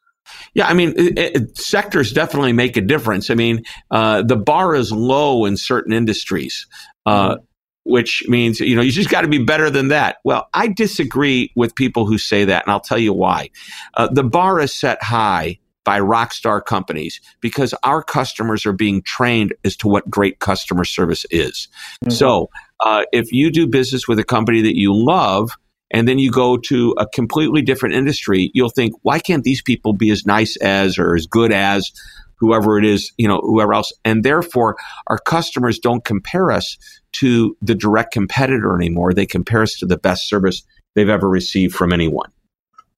Yeah, 0.55 0.67
I 0.67 0.75
mean, 0.75 0.95
it, 0.97 1.57
sectors 1.57 2.13
definitely 2.13 2.53
make 2.53 2.77
a 2.77 2.81
difference. 2.81 3.31
I 3.31 3.35
mean, 3.35 3.63
uh, 3.91 4.23
the 4.23 4.37
bar 4.37 4.75
is 4.75 4.93
low 4.93 5.45
in 5.45 5.57
certain 5.57 5.93
industries. 5.93 6.67
Uh, 7.05 7.35
mm-hmm 7.35 7.45
which 7.87 8.25
means, 8.27 8.59
you 8.59 8.75
know, 8.75 8.83
you 8.83 8.91
just 8.91 9.11
got 9.11 9.21
to 9.21 9.29
be 9.29 9.39
better 9.39 9.71
than 9.71 9.89
that. 9.89 10.17
Well, 10.25 10.49
I 10.53 10.67
disagree 10.67 11.53
with 11.55 11.77
people 11.77 12.05
who 12.05 12.19
say 12.19 12.45
that, 12.45 12.65
and 12.65 12.73
I'll 12.73 12.81
tell 12.81 12.99
you 12.99 13.13
why. 13.13 13.51
Uh, 13.95 14.09
the 14.09 14.25
bar 14.25 14.59
is 14.59 14.75
set 14.75 15.01
high 15.05 15.61
by 15.85 16.01
rock 16.01 16.35
star 16.35 16.61
companies 16.61 17.21
because 17.41 17.73
our 17.85 18.03
customers 18.03 18.67
are 18.67 18.73
being 18.73 19.03
trained 19.03 19.55
as 19.65 19.77
to 19.77 19.89
what 19.89 20.11
great 20.11 20.41
customer 20.41 20.85
service 20.85 21.25
is. 21.31 21.69
Mm-hmm. 22.05 22.11
So, 22.11 22.51
uh, 22.81 23.05
if 23.13 23.31
you 23.31 23.53
do 23.53 23.69
business 23.69 24.09
with 24.09 24.19
a 24.19 24.25
company 24.25 24.63
that 24.63 24.77
you 24.77 24.93
love, 24.93 25.53
and 25.91 26.09
then 26.09 26.19
you 26.19 26.31
go 26.31 26.57
to 26.57 26.95
a 26.99 27.07
completely 27.07 27.63
different 27.63 27.95
industry, 27.95 28.51
you'll 28.55 28.71
think, 28.71 28.93
why 29.03 29.19
can't 29.19 29.45
these 29.45 29.63
people 29.63 29.93
be 29.93 30.11
as 30.11 30.27
nice 30.27 30.57
as 30.57 30.99
or 30.99 31.15
as 31.15 31.27
good 31.27 31.53
as 31.53 31.91
whoever 32.39 32.79
it 32.79 32.85
is, 32.85 33.13
you 33.17 33.29
know, 33.29 33.41
whoever 33.43 33.73
else? 33.75 33.93
And 34.05 34.25
therefore, 34.25 34.77
our 35.07 35.19
customers 35.19 35.79
don't 35.79 36.05
compare 36.05 36.51
us 36.51 36.77
to 37.13 37.57
the 37.63 37.75
direct 37.75 38.13
competitor 38.13 38.75
anymore. 38.75 39.15
They 39.15 39.27
compare 39.27 39.63
us 39.63 39.79
to 39.79 39.87
the 39.87 39.97
best 39.97 40.29
service 40.29 40.63
they've 40.95 41.09
ever 41.09 41.29
received 41.29 41.75
from 41.75 41.93
anyone. 41.93 42.31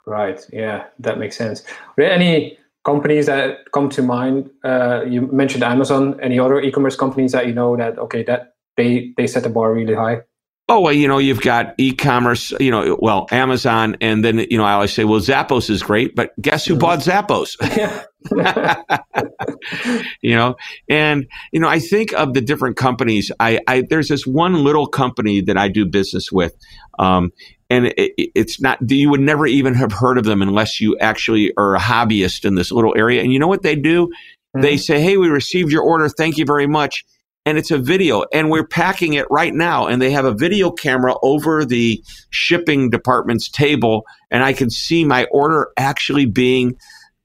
Right. 0.06 0.44
Yeah, 0.52 0.86
that 1.00 1.18
makes 1.18 1.36
sense. 1.36 1.62
Are 1.62 1.94
there 1.98 2.10
any 2.10 2.58
companies 2.84 3.26
that 3.26 3.70
come 3.72 3.90
to 3.90 4.02
mind? 4.02 4.48
Uh, 4.64 5.04
you 5.06 5.22
mentioned 5.30 5.62
Amazon. 5.62 6.18
Any 6.20 6.38
other 6.38 6.58
e-commerce 6.60 6.96
companies 6.96 7.32
that 7.32 7.46
you 7.46 7.52
know 7.52 7.76
that 7.76 7.98
okay 7.98 8.22
that 8.24 8.54
they 8.76 9.12
they 9.18 9.26
set 9.26 9.42
the 9.42 9.50
bar 9.50 9.74
really 9.74 9.94
high? 9.94 10.22
Oh 10.70 10.80
well, 10.80 10.92
you 10.92 11.08
know 11.08 11.16
you've 11.16 11.40
got 11.40 11.74
e-commerce, 11.78 12.52
you 12.60 12.70
know, 12.70 12.98
well 13.00 13.26
Amazon, 13.30 13.96
and 14.02 14.22
then 14.22 14.38
you 14.50 14.58
know 14.58 14.64
I 14.64 14.74
always 14.74 14.92
say, 14.92 15.04
well 15.04 15.20
Zappos 15.20 15.70
is 15.70 15.82
great, 15.82 16.14
but 16.14 16.30
guess 16.40 16.66
who 16.66 16.76
bought 16.76 16.98
Zappos? 16.98 17.56
you 20.22 20.34
know, 20.36 20.56
and 20.88 21.26
you 21.52 21.60
know 21.60 21.68
I 21.68 21.78
think 21.78 22.12
of 22.12 22.34
the 22.34 22.40
different 22.40 22.76
companies. 22.76 23.32
I, 23.40 23.60
I 23.66 23.84
there's 23.88 24.08
this 24.08 24.26
one 24.26 24.62
little 24.64 24.86
company 24.86 25.40
that 25.42 25.56
I 25.56 25.68
do 25.68 25.86
business 25.86 26.30
with, 26.30 26.54
um, 26.98 27.32
and 27.70 27.86
it, 27.86 28.12
it's 28.34 28.60
not 28.60 28.78
you 28.90 29.08
would 29.08 29.20
never 29.20 29.46
even 29.46 29.72
have 29.74 29.92
heard 29.92 30.18
of 30.18 30.24
them 30.24 30.42
unless 30.42 30.80
you 30.80 30.98
actually 30.98 31.52
are 31.56 31.76
a 31.76 31.80
hobbyist 31.80 32.44
in 32.44 32.56
this 32.56 32.70
little 32.70 32.94
area. 32.96 33.22
And 33.22 33.32
you 33.32 33.38
know 33.38 33.48
what 33.48 33.62
they 33.62 33.76
do? 33.76 34.08
Mm-hmm. 34.08 34.60
They 34.60 34.76
say, 34.76 35.00
"Hey, 35.00 35.16
we 35.16 35.28
received 35.28 35.72
your 35.72 35.82
order. 35.82 36.08
Thank 36.08 36.36
you 36.36 36.44
very 36.44 36.66
much." 36.66 37.04
And 37.46 37.56
it's 37.56 37.70
a 37.70 37.78
video 37.78 38.24
and 38.32 38.50
we're 38.50 38.66
packing 38.66 39.14
it 39.14 39.26
right 39.30 39.54
now 39.54 39.86
and 39.86 40.02
they 40.02 40.10
have 40.10 40.24
a 40.24 40.34
video 40.34 40.70
camera 40.70 41.14
over 41.22 41.64
the 41.64 42.02
shipping 42.30 42.90
department's 42.90 43.48
table 43.48 44.04
and 44.30 44.42
i 44.42 44.52
can 44.52 44.70
see 44.70 45.04
my 45.04 45.24
order 45.30 45.68
actually 45.76 46.26
being 46.26 46.76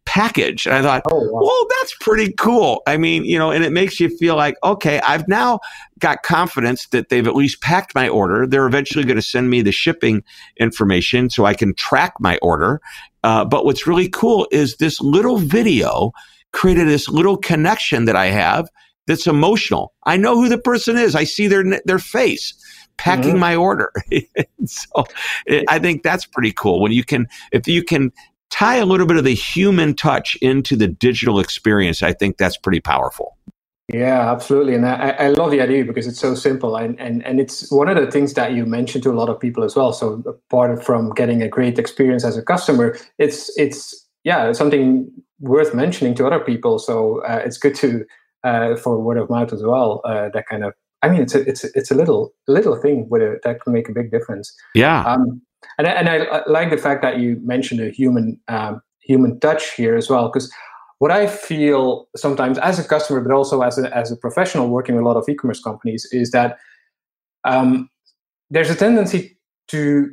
packaged. 0.05 0.67
And 0.67 0.75
i 0.75 0.81
thought 0.81 1.03
oh, 1.11 1.29
wow. 1.31 1.41
well 1.41 1.65
that's 1.79 1.95
pretty 2.01 2.33
cool. 2.33 2.81
I 2.87 2.97
mean 2.97 3.25
you 3.25 3.37
know 3.37 3.51
and 3.51 3.63
it 3.63 3.71
makes 3.71 3.99
you 3.99 4.09
feel 4.17 4.35
like 4.35 4.55
okay 4.63 4.99
i've 5.01 5.27
now 5.27 5.59
got 5.99 6.23
confidence 6.23 6.87
that 6.87 7.09
they've 7.09 7.27
at 7.27 7.35
least 7.35 7.61
packed 7.61 7.95
my 7.95 8.09
order. 8.09 8.45
They're 8.45 8.67
eventually 8.67 9.05
going 9.05 9.15
to 9.15 9.21
send 9.21 9.49
me 9.49 9.61
the 9.61 9.71
shipping 9.71 10.23
information 10.57 11.29
so 11.29 11.45
i 11.45 11.53
can 11.53 11.73
track 11.75 12.13
my 12.19 12.37
order. 12.41 12.81
Uh, 13.23 13.45
but 13.45 13.63
what's 13.63 13.87
really 13.87 14.09
cool 14.09 14.47
is 14.51 14.75
this 14.77 14.99
little 14.99 15.37
video 15.37 16.11
created 16.51 16.87
this 16.87 17.07
little 17.07 17.37
connection 17.37 18.05
that 18.05 18.15
i 18.15 18.27
have 18.27 18.67
that's 19.07 19.27
emotional. 19.27 19.93
I 20.05 20.17
know 20.17 20.35
who 20.35 20.49
the 20.49 20.57
person 20.57 20.97
is. 20.97 21.15
I 21.15 21.23
see 21.23 21.47
their 21.47 21.63
their 21.85 21.99
face 21.99 22.53
packing 22.97 23.31
mm-hmm. 23.31 23.39
my 23.39 23.55
order. 23.55 23.91
so 24.65 25.05
it, 25.45 25.65
I 25.67 25.79
think 25.79 26.03
that's 26.03 26.25
pretty 26.25 26.51
cool 26.51 26.81
when 26.81 26.91
you 26.91 27.03
can 27.03 27.27
if 27.51 27.67
you 27.67 27.83
can 27.83 28.11
tie 28.49 28.75
a 28.75 28.85
little 28.85 29.07
bit 29.07 29.17
of 29.17 29.23
the 29.23 29.33
human 29.33 29.95
touch 29.95 30.35
into 30.41 30.75
the 30.75 30.87
digital 30.87 31.39
experience. 31.39 32.03
I 32.03 32.13
think 32.13 32.37
that's 32.37 32.57
pretty 32.57 32.79
powerful. 32.79 33.37
Yeah, 33.89 34.31
absolutely, 34.31 34.75
and 34.75 34.87
I, 34.87 35.09
I 35.09 35.27
love 35.29 35.51
the 35.51 35.59
idea 35.59 35.83
because 35.83 36.07
it's 36.07 36.19
so 36.19 36.35
simple, 36.35 36.77
and, 36.77 36.97
and 37.01 37.23
and 37.25 37.39
it's 37.41 37.69
one 37.69 37.89
of 37.89 37.97
the 37.97 38.09
things 38.09 38.33
that 38.35 38.53
you 38.53 38.65
mentioned 38.65 39.03
to 39.03 39.11
a 39.11 39.13
lot 39.13 39.27
of 39.27 39.39
people 39.39 39.63
as 39.63 39.75
well. 39.75 39.91
So 39.91 40.23
apart 40.25 40.81
from 40.81 41.11
getting 41.11 41.41
a 41.41 41.49
great 41.49 41.77
experience 41.77 42.23
as 42.23 42.37
a 42.37 42.41
customer, 42.41 42.97
it's 43.17 43.51
it's 43.57 44.07
yeah 44.23 44.53
something 44.53 45.11
worth 45.41 45.73
mentioning 45.73 46.15
to 46.15 46.25
other 46.25 46.39
people. 46.39 46.79
So 46.79 47.21
uh, 47.25 47.41
it's 47.43 47.57
good 47.57 47.75
to 47.75 48.05
uh, 48.43 48.75
for 48.75 48.99
word 48.99 49.17
of 49.17 49.29
mouth 49.29 49.53
as 49.53 49.63
well. 49.63 50.01
Uh, 50.03 50.29
that 50.33 50.47
kind 50.47 50.63
of, 50.63 50.73
I 51.01 51.09
mean, 51.09 51.21
it's 51.21 51.35
a, 51.35 51.47
it's 51.47 51.63
a, 51.63 51.67
it's 51.75 51.91
a 51.91 51.95
little 51.95 52.33
little 52.47 52.75
thing 52.75 53.07
with 53.09 53.21
a, 53.21 53.39
that 53.43 53.61
can 53.61 53.73
make 53.73 53.89
a 53.89 53.93
big 53.93 54.11
difference. 54.11 54.53
Yeah. 54.75 55.03
Um, 55.03 55.41
and 55.77 55.87
and 55.87 56.09
I, 56.09 56.17
I, 56.25 56.49
like 56.49 56.69
the 56.69 56.77
fact 56.77 57.01
that 57.01 57.19
you 57.19 57.39
mentioned 57.43 57.79
a 57.79 57.89
human 57.89 58.39
um, 58.47 58.81
human 59.01 59.39
touch 59.39 59.73
here 59.75 59.95
as 59.95 60.09
well, 60.09 60.29
because 60.29 60.51
what 60.99 61.11
I 61.11 61.27
feel 61.27 62.07
sometimes 62.15 62.57
as 62.59 62.79
a 62.79 62.83
customer, 62.83 63.21
but 63.21 63.33
also 63.33 63.61
as 63.61 63.77
a 63.77 63.95
as 63.95 64.11
a 64.11 64.15
professional 64.15 64.69
working 64.69 64.95
with 64.95 65.03
a 65.03 65.07
lot 65.07 65.17
of 65.17 65.27
e-commerce 65.27 65.61
companies, 65.61 66.07
is 66.11 66.31
that 66.31 66.57
um, 67.43 67.89
there's 68.49 68.69
a 68.69 68.75
tendency 68.75 69.37
to 69.69 70.11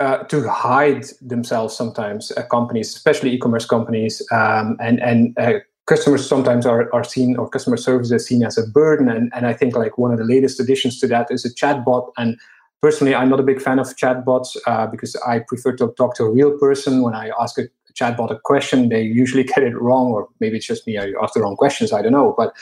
uh, 0.00 0.18
to 0.24 0.48
hide 0.48 1.04
themselves 1.20 1.76
sometimes 1.76 2.32
uh, 2.32 2.42
companies 2.46 2.94
especially 2.94 3.32
e-commerce 3.32 3.66
companies 3.66 4.26
um, 4.32 4.76
and 4.80 5.00
and 5.02 5.38
uh, 5.38 5.58
customers 5.90 6.26
sometimes 6.26 6.66
are, 6.66 6.88
are 6.94 7.02
seen 7.02 7.36
or 7.36 7.48
customer 7.48 7.76
service 7.76 8.12
is 8.12 8.24
seen 8.24 8.44
as 8.44 8.56
a 8.56 8.66
burden. 8.66 9.08
And, 9.08 9.30
and 9.34 9.44
i 9.46 9.52
think 9.52 9.74
like 9.74 9.98
one 9.98 10.12
of 10.12 10.18
the 10.18 10.28
latest 10.34 10.60
additions 10.60 11.00
to 11.00 11.08
that 11.08 11.26
is 11.30 11.44
a 11.44 11.52
chatbot. 11.52 12.12
And 12.16 12.38
personally 12.80 13.14
i'm 13.14 13.28
not 13.28 13.40
a 13.40 13.48
big 13.50 13.60
fan 13.60 13.78
of 13.80 13.88
chatbots 14.02 14.56
uh, 14.66 14.86
because 14.86 15.12
i 15.32 15.40
prefer 15.40 15.72
to 15.80 15.92
talk 15.98 16.14
to 16.16 16.24
a 16.24 16.30
real 16.30 16.52
person. 16.58 17.02
When 17.02 17.14
i 17.14 17.26
ask 17.42 17.58
a 17.58 17.64
chatbot 18.00 18.30
a 18.30 18.38
question 18.50 18.88
they 18.88 19.02
usually 19.02 19.44
get 19.52 19.64
it 19.70 19.76
wrong 19.86 20.06
or 20.12 20.28
maybe 20.38 20.56
it's 20.58 20.66
just 20.72 20.86
me 20.86 20.96
i 20.96 21.06
ask 21.22 21.34
the 21.34 21.42
wrong 21.44 21.56
questions 21.56 21.92
i 21.92 22.00
don't 22.02 22.16
know. 22.20 22.34
But 22.40 22.54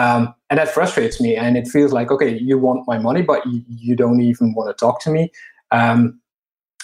um, 0.00 0.34
and 0.50 0.58
that 0.58 0.68
frustrates 0.68 1.20
me 1.20 1.36
and 1.36 1.56
it 1.56 1.66
feels 1.68 1.92
like 1.98 2.10
okay 2.10 2.38
you 2.50 2.58
want 2.58 2.86
my 2.86 2.98
money 2.98 3.22
but 3.22 3.46
you, 3.46 3.62
you 3.86 3.96
don't 3.96 4.20
even 4.20 4.54
want 4.54 4.68
to 4.70 4.76
talk 4.84 5.00
to 5.04 5.10
me. 5.10 5.30
Um, 5.70 6.20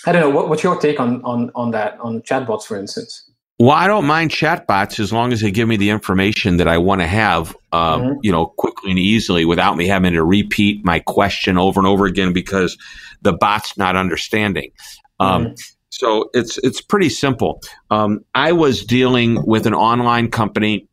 i 0.06 0.12
don't 0.12 0.22
know 0.22 0.34
what, 0.36 0.48
what's 0.48 0.62
your 0.62 0.78
take 0.86 0.98
on, 0.98 1.22
on 1.32 1.50
on 1.54 1.72
that 1.72 2.00
on 2.00 2.22
chatbots 2.22 2.64
for 2.64 2.76
instance 2.84 3.29
well, 3.60 3.76
I 3.76 3.88
don't 3.88 4.06
mind 4.06 4.30
chatbots 4.30 4.98
as 4.98 5.12
long 5.12 5.34
as 5.34 5.42
they 5.42 5.50
give 5.50 5.68
me 5.68 5.76
the 5.76 5.90
information 5.90 6.56
that 6.56 6.66
I 6.66 6.78
want 6.78 7.02
to 7.02 7.06
have, 7.06 7.54
uh, 7.72 7.98
mm-hmm. 7.98 8.18
you 8.22 8.32
know, 8.32 8.46
quickly 8.46 8.88
and 8.88 8.98
easily 8.98 9.44
without 9.44 9.76
me 9.76 9.86
having 9.86 10.14
to 10.14 10.24
repeat 10.24 10.82
my 10.82 11.00
question 11.00 11.58
over 11.58 11.78
and 11.78 11.86
over 11.86 12.06
again 12.06 12.32
because 12.32 12.78
the 13.20 13.34
bot's 13.34 13.76
not 13.76 13.96
understanding. 13.96 14.70
Um, 15.18 15.44
mm-hmm. 15.44 15.54
So 15.90 16.30
it's 16.32 16.56
it's 16.62 16.80
pretty 16.80 17.10
simple. 17.10 17.60
Um, 17.90 18.20
I 18.34 18.52
was 18.52 18.82
dealing 18.82 19.44
with 19.44 19.66
an 19.66 19.74
online 19.74 20.30
company. 20.30 20.88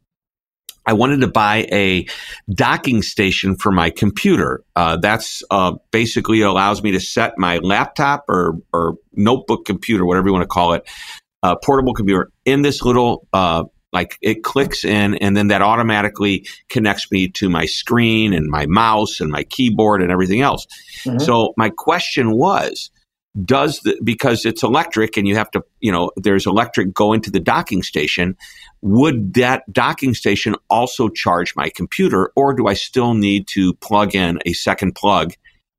I 0.86 0.92
wanted 0.92 1.22
to 1.22 1.28
buy 1.28 1.70
a 1.72 2.06
docking 2.54 3.02
station 3.02 3.56
for 3.56 3.72
my 3.72 3.90
computer. 3.92 4.62
Uh, 4.76 4.98
that's 4.98 5.42
uh, 5.52 5.76
basically 5.92 6.42
allows 6.42 6.84
me 6.84 6.92
to 6.92 7.00
set 7.00 7.38
my 7.38 7.60
laptop 7.60 8.26
or 8.28 8.58
or 8.74 8.96
notebook 9.14 9.64
computer, 9.64 10.06
whatever 10.06 10.28
you 10.28 10.34
want 10.34 10.44
to 10.44 10.48
call 10.48 10.74
it, 10.74 10.86
uh, 11.44 11.56
portable 11.63 11.94
computer 11.94 12.32
in 12.46 12.62
this 12.62 12.82
little 12.82 13.27
uh, 13.34 13.63
like 13.94 14.17
it 14.22 14.44
clicks 14.44 14.84
in 14.84 15.15
and 15.15 15.36
then 15.36 15.48
that 15.48 15.62
automatically 15.62 16.46
connects 16.70 17.12
me 17.12 17.29
to 17.29 17.50
my 17.50 17.65
screen 17.65 18.34
and 18.34 18.48
my 18.48 18.65
mouse 18.65 19.20
and 19.20 19.32
my 19.32 19.44
keyboard 19.44 20.01
and 20.01 20.12
everything 20.12 20.41
else 20.41 20.67
mm-hmm. 21.03 21.20
so 21.20 21.53
my 21.58 21.70
question 21.70 22.32
was 22.32 22.91
does 23.46 23.79
the 23.82 23.98
because 24.03 24.46
it's 24.46 24.63
electric 24.63 25.15
and 25.15 25.27
you 25.27 25.36
have 25.36 25.50
to 25.51 25.63
you 25.79 25.91
know 25.91 26.12
there's 26.15 26.46
electric 26.46 26.94
going 26.94 27.22
to 27.22 27.32
the 27.32 27.39
docking 27.39 27.84
station 27.84 28.36
would 28.82 29.34
that 29.36 29.63
docking 29.72 30.13
station 30.13 30.56
also 30.70 31.08
charge 31.08 31.56
my 31.56 31.70
computer 31.70 32.32
or 32.36 32.53
do 32.53 32.67
i 32.67 32.74
still 32.74 33.13
need 33.13 33.48
to 33.48 33.74
plug 33.75 34.15
in 34.15 34.39
a 34.46 34.53
second 34.53 34.96
plug 34.96 35.34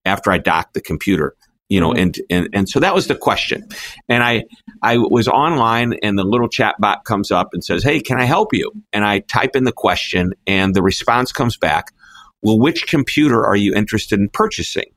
after 0.04 0.30
i 0.30 0.38
dock 0.38 0.72
the 0.72 0.80
computer 0.80 1.34
you 1.68 1.80
know, 1.80 1.90
mm-hmm. 1.90 1.98
and, 1.98 2.18
and, 2.30 2.48
and 2.52 2.68
so 2.68 2.80
that 2.80 2.94
was 2.94 3.06
the 3.06 3.14
question. 3.14 3.66
And 4.08 4.22
I, 4.22 4.44
I 4.82 4.96
was 4.98 5.28
online 5.28 5.94
and 6.02 6.18
the 6.18 6.24
little 6.24 6.48
chat 6.48 6.76
bot 6.78 7.04
comes 7.04 7.30
up 7.30 7.50
and 7.52 7.64
says, 7.64 7.82
Hey, 7.82 8.00
can 8.00 8.20
I 8.20 8.24
help 8.24 8.52
you? 8.52 8.72
And 8.92 9.04
I 9.04 9.20
type 9.20 9.54
in 9.54 9.64
the 9.64 9.72
question 9.72 10.32
and 10.46 10.74
the 10.74 10.82
response 10.82 11.32
comes 11.32 11.56
back. 11.56 11.92
Well, 12.40 12.58
which 12.58 12.86
computer 12.86 13.44
are 13.44 13.56
you 13.56 13.74
interested 13.74 14.18
in 14.18 14.28
purchasing? 14.28 14.90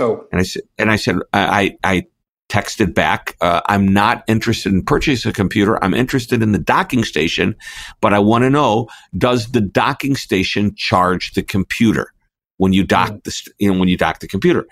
Oh, 0.00 0.26
and 0.30 0.40
I 0.40 0.44
said, 0.44 0.62
and 0.78 0.90
I 0.90 0.96
said, 0.96 1.16
I, 1.32 1.76
I 1.82 2.04
texted 2.48 2.94
back, 2.94 3.36
uh, 3.40 3.60
I'm 3.66 3.88
not 3.88 4.24
interested 4.26 4.72
in 4.72 4.84
purchasing 4.84 5.30
a 5.30 5.32
computer. 5.32 5.82
I'm 5.82 5.94
interested 5.94 6.42
in 6.42 6.52
the 6.52 6.58
docking 6.58 7.04
station, 7.04 7.56
but 8.00 8.14
I 8.14 8.18
want 8.18 8.42
to 8.42 8.50
know, 8.50 8.88
does 9.16 9.52
the 9.52 9.60
docking 9.60 10.16
station 10.16 10.74
charge 10.76 11.32
the 11.32 11.42
computer 11.42 12.12
when 12.56 12.72
you 12.72 12.84
dock 12.84 13.10
mm. 13.10 13.24
the, 13.24 13.52
you 13.58 13.72
know, 13.72 13.78
when 13.78 13.88
you 13.88 13.96
dock 13.96 14.20
the 14.20 14.28
computer? 14.28 14.66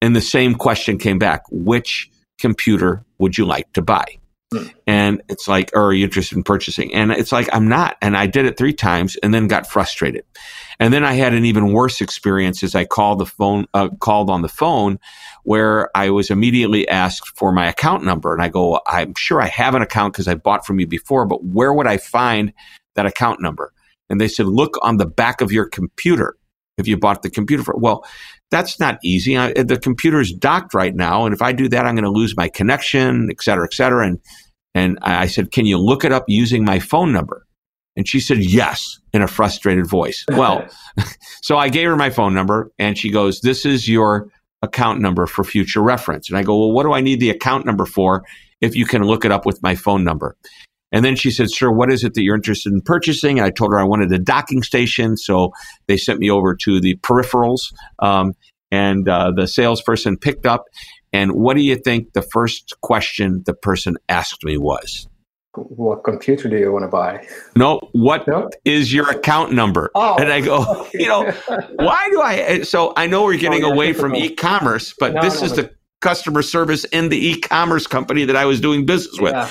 And 0.00 0.14
the 0.14 0.20
same 0.20 0.54
question 0.54 0.98
came 0.98 1.18
back 1.18 1.42
which 1.50 2.10
computer 2.38 3.04
would 3.18 3.36
you 3.36 3.44
like 3.44 3.72
to 3.72 3.82
buy? 3.82 4.18
Mm. 4.54 4.72
And 4.86 5.22
it's 5.28 5.46
like, 5.46 5.70
or 5.74 5.86
are 5.86 5.92
you 5.92 6.04
interested 6.04 6.36
in 6.36 6.42
purchasing? 6.42 6.94
And 6.94 7.12
it's 7.12 7.32
like, 7.32 7.48
I'm 7.52 7.68
not. 7.68 7.96
And 8.00 8.16
I 8.16 8.26
did 8.26 8.46
it 8.46 8.56
three 8.56 8.72
times 8.72 9.16
and 9.16 9.34
then 9.34 9.46
got 9.46 9.66
frustrated. 9.66 10.24
And 10.80 10.94
then 10.94 11.04
I 11.04 11.14
had 11.14 11.34
an 11.34 11.44
even 11.44 11.72
worse 11.72 12.00
experience 12.00 12.62
as 12.62 12.74
I 12.74 12.84
called 12.84 13.18
the 13.18 13.26
phone, 13.26 13.66
uh, 13.74 13.88
called 14.00 14.30
on 14.30 14.42
the 14.42 14.48
phone 14.48 14.98
where 15.42 15.90
I 15.94 16.10
was 16.10 16.30
immediately 16.30 16.88
asked 16.88 17.36
for 17.36 17.52
my 17.52 17.66
account 17.66 18.04
number. 18.04 18.32
And 18.32 18.42
I 18.42 18.48
go, 18.48 18.80
I'm 18.86 19.14
sure 19.16 19.42
I 19.42 19.48
have 19.48 19.74
an 19.74 19.82
account 19.82 20.14
because 20.14 20.28
I 20.28 20.34
bought 20.34 20.64
from 20.64 20.80
you 20.80 20.86
before, 20.86 21.26
but 21.26 21.44
where 21.44 21.74
would 21.74 21.86
I 21.86 21.98
find 21.98 22.52
that 22.94 23.06
account 23.06 23.42
number? 23.42 23.72
And 24.08 24.20
they 24.20 24.28
said, 24.28 24.46
look 24.46 24.78
on 24.82 24.96
the 24.96 25.06
back 25.06 25.40
of 25.40 25.52
your 25.52 25.66
computer 25.68 26.36
if 26.78 26.86
you 26.86 26.96
bought 26.96 27.22
the 27.22 27.30
computer 27.30 27.64
for, 27.64 27.76
well, 27.76 28.06
that's 28.50 28.80
not 28.80 28.98
easy. 29.02 29.36
I, 29.36 29.52
the 29.52 30.20
is 30.20 30.32
docked 30.32 30.74
right 30.74 30.94
now, 30.94 31.24
and 31.24 31.34
if 31.34 31.42
I 31.42 31.52
do 31.52 31.68
that, 31.68 31.86
I'm 31.86 31.94
going 31.94 32.04
to 32.04 32.10
lose 32.10 32.36
my 32.36 32.48
connection, 32.48 33.28
et 33.30 33.42
cetera, 33.42 33.66
et 33.66 33.74
cetera. 33.74 34.06
And 34.06 34.20
and 34.74 34.98
I 35.02 35.26
said, 35.26 35.50
"Can 35.50 35.66
you 35.66 35.78
look 35.78 36.04
it 36.04 36.12
up 36.12 36.24
using 36.28 36.64
my 36.64 36.78
phone 36.78 37.12
number?" 37.12 37.46
And 37.96 38.08
she 38.08 38.20
said, 38.20 38.38
"Yes," 38.38 38.98
in 39.12 39.22
a 39.22 39.28
frustrated 39.28 39.86
voice. 39.86 40.24
Well, 40.30 40.66
so 41.42 41.56
I 41.56 41.68
gave 41.68 41.88
her 41.88 41.96
my 41.96 42.10
phone 42.10 42.34
number, 42.34 42.70
and 42.78 42.96
she 42.96 43.10
goes, 43.10 43.40
"This 43.40 43.66
is 43.66 43.88
your 43.88 44.30
account 44.62 45.00
number 45.00 45.26
for 45.26 45.44
future 45.44 45.82
reference." 45.82 46.28
And 46.28 46.38
I 46.38 46.42
go, 46.42 46.58
"Well, 46.58 46.72
what 46.72 46.84
do 46.84 46.92
I 46.92 47.00
need 47.00 47.20
the 47.20 47.30
account 47.30 47.66
number 47.66 47.84
for 47.84 48.24
if 48.60 48.74
you 48.74 48.86
can 48.86 49.02
look 49.02 49.24
it 49.24 49.32
up 49.32 49.44
with 49.44 49.62
my 49.62 49.74
phone 49.74 50.04
number?" 50.04 50.36
And 50.90 51.04
then 51.04 51.16
she 51.16 51.30
said, 51.30 51.50
Sir, 51.50 51.70
what 51.70 51.92
is 51.92 52.04
it 52.04 52.14
that 52.14 52.22
you're 52.22 52.34
interested 52.34 52.72
in 52.72 52.80
purchasing? 52.80 53.38
And 53.38 53.46
I 53.46 53.50
told 53.50 53.72
her 53.72 53.78
I 53.78 53.84
wanted 53.84 54.12
a 54.12 54.18
docking 54.18 54.62
station. 54.62 55.16
So 55.16 55.52
they 55.86 55.96
sent 55.96 56.18
me 56.18 56.30
over 56.30 56.54
to 56.56 56.80
the 56.80 56.96
peripherals. 56.96 57.72
Um, 57.98 58.34
and 58.70 59.08
uh, 59.08 59.32
the 59.34 59.46
salesperson 59.46 60.16
picked 60.16 60.46
up. 60.46 60.64
And 61.12 61.32
what 61.32 61.56
do 61.56 61.62
you 61.62 61.76
think 61.76 62.12
the 62.12 62.22
first 62.22 62.74
question 62.80 63.42
the 63.46 63.54
person 63.54 63.96
asked 64.08 64.44
me 64.44 64.58
was? 64.58 65.08
what 65.54 66.04
computer 66.04 66.48
do 66.48 66.56
you 66.56 66.72
want 66.72 66.84
to 66.84 66.88
buy? 66.88 67.26
No, 67.56 67.80
what 67.92 68.26
no? 68.28 68.48
is 68.64 68.92
your 68.92 69.10
account 69.10 69.52
number? 69.52 69.90
Oh, 69.94 70.16
and 70.16 70.32
I 70.32 70.40
go, 70.40 70.64
okay. 70.82 71.00
you 71.00 71.08
know, 71.08 71.30
why 71.76 72.08
do 72.10 72.20
I? 72.20 72.62
So 72.62 72.92
I 72.96 73.06
know 73.06 73.24
we're 73.24 73.38
getting 73.38 73.64
oh, 73.64 73.72
away 73.72 73.92
from 73.92 74.14
e-commerce, 74.14 74.94
but 74.98 75.14
no, 75.14 75.22
this 75.22 75.40
no, 75.40 75.46
is 75.46 75.52
the 75.54 75.70
customer 76.00 76.42
service 76.42 76.84
in 76.84 77.08
the 77.08 77.28
e-commerce 77.30 77.86
company 77.86 78.24
that 78.24 78.36
I 78.36 78.44
was 78.44 78.60
doing 78.60 78.86
business 78.86 79.18
with. 79.20 79.32
Yeah. 79.32 79.50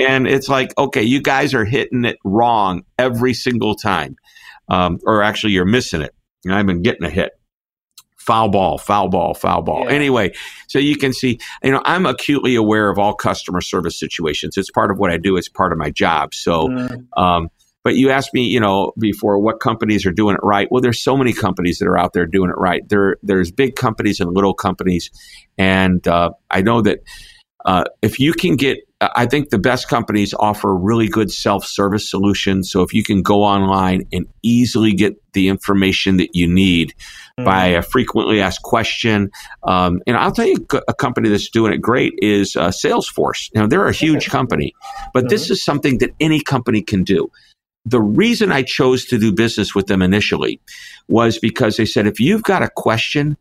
And 0.00 0.26
it's 0.26 0.48
like, 0.48 0.76
okay, 0.78 1.02
you 1.02 1.20
guys 1.20 1.54
are 1.54 1.64
hitting 1.64 2.04
it 2.04 2.18
wrong 2.24 2.84
every 2.98 3.34
single 3.34 3.74
time. 3.74 4.16
Um, 4.68 4.98
or 5.04 5.22
actually, 5.22 5.52
you're 5.52 5.64
missing 5.64 6.00
it. 6.02 6.14
And 6.44 6.54
I've 6.54 6.66
been 6.66 6.82
getting 6.82 7.04
a 7.04 7.10
hit 7.10 7.32
foul 8.16 8.48
ball, 8.48 8.78
foul 8.78 9.08
ball, 9.08 9.34
foul 9.34 9.62
ball. 9.62 9.84
Yeah. 9.84 9.92
Anyway, 9.92 10.32
so 10.68 10.78
you 10.78 10.96
can 10.96 11.12
see, 11.12 11.38
you 11.64 11.72
know, 11.72 11.82
I'm 11.84 12.06
acutely 12.06 12.54
aware 12.54 12.90
of 12.90 12.98
all 12.98 13.14
customer 13.14 13.60
service 13.60 13.98
situations. 13.98 14.56
It's 14.56 14.70
part 14.70 14.90
of 14.90 14.98
what 14.98 15.10
I 15.10 15.16
do. 15.16 15.36
It's 15.36 15.48
part 15.48 15.72
of 15.72 15.78
my 15.78 15.90
job. 15.90 16.34
So, 16.34 16.68
mm. 16.68 17.06
um, 17.16 17.48
but 17.82 17.96
you 17.96 18.10
asked 18.10 18.34
me, 18.34 18.44
you 18.44 18.60
know, 18.60 18.92
before 18.98 19.38
what 19.38 19.58
companies 19.58 20.04
are 20.04 20.12
doing 20.12 20.34
it 20.34 20.40
right. 20.42 20.68
Well, 20.70 20.82
there's 20.82 21.02
so 21.02 21.16
many 21.16 21.32
companies 21.32 21.78
that 21.78 21.86
are 21.86 21.98
out 21.98 22.12
there 22.12 22.26
doing 22.26 22.50
it 22.50 22.56
right. 22.58 22.86
There, 22.88 23.16
there's 23.22 23.50
big 23.50 23.74
companies 23.74 24.20
and 24.20 24.32
little 24.32 24.54
companies, 24.54 25.10
and 25.56 26.06
uh, 26.06 26.30
I 26.50 26.60
know 26.60 26.82
that 26.82 27.00
uh, 27.64 27.84
if 28.02 28.20
you 28.20 28.32
can 28.34 28.56
get, 28.56 28.78
I 29.00 29.24
think 29.24 29.48
the 29.48 29.58
best 29.58 29.88
companies 29.88 30.34
offer 30.38 30.76
really 30.76 31.08
good 31.08 31.30
self 31.30 31.64
service 31.64 32.08
solutions. 32.08 32.70
So 32.70 32.82
if 32.82 32.92
you 32.92 33.02
can 33.02 33.22
go 33.22 33.42
online 33.42 34.02
and 34.12 34.26
easily 34.42 34.92
get 34.92 35.16
the 35.32 35.48
information 35.48 36.18
that 36.18 36.34
you 36.34 36.46
need 36.46 36.90
mm-hmm. 36.90 37.44
by 37.44 37.66
a 37.66 37.82
frequently 37.82 38.42
asked 38.42 38.62
question, 38.62 39.30
um, 39.62 40.02
and 40.06 40.16
I'll 40.16 40.32
tell 40.32 40.46
you 40.46 40.66
a 40.86 40.92
company 40.92 41.30
that's 41.30 41.48
doing 41.48 41.72
it 41.72 41.78
great 41.78 42.12
is 42.18 42.56
uh, 42.56 42.68
Salesforce. 42.68 43.48
Now 43.54 43.66
they're 43.66 43.86
a 43.86 43.92
huge 43.92 44.28
company, 44.28 44.74
but 45.14 45.20
mm-hmm. 45.20 45.28
this 45.28 45.50
is 45.50 45.64
something 45.64 45.98
that 45.98 46.10
any 46.20 46.42
company 46.42 46.82
can 46.82 47.02
do. 47.02 47.30
The 47.86 48.02
reason 48.02 48.52
I 48.52 48.62
chose 48.62 49.06
to 49.06 49.18
do 49.18 49.32
business 49.32 49.74
with 49.74 49.86
them 49.86 50.02
initially 50.02 50.60
was 51.08 51.38
because 51.38 51.78
they 51.78 51.86
said 51.86 52.06
if 52.06 52.20
you've 52.20 52.42
got 52.42 52.62
a 52.62 52.68
question, 52.68 53.38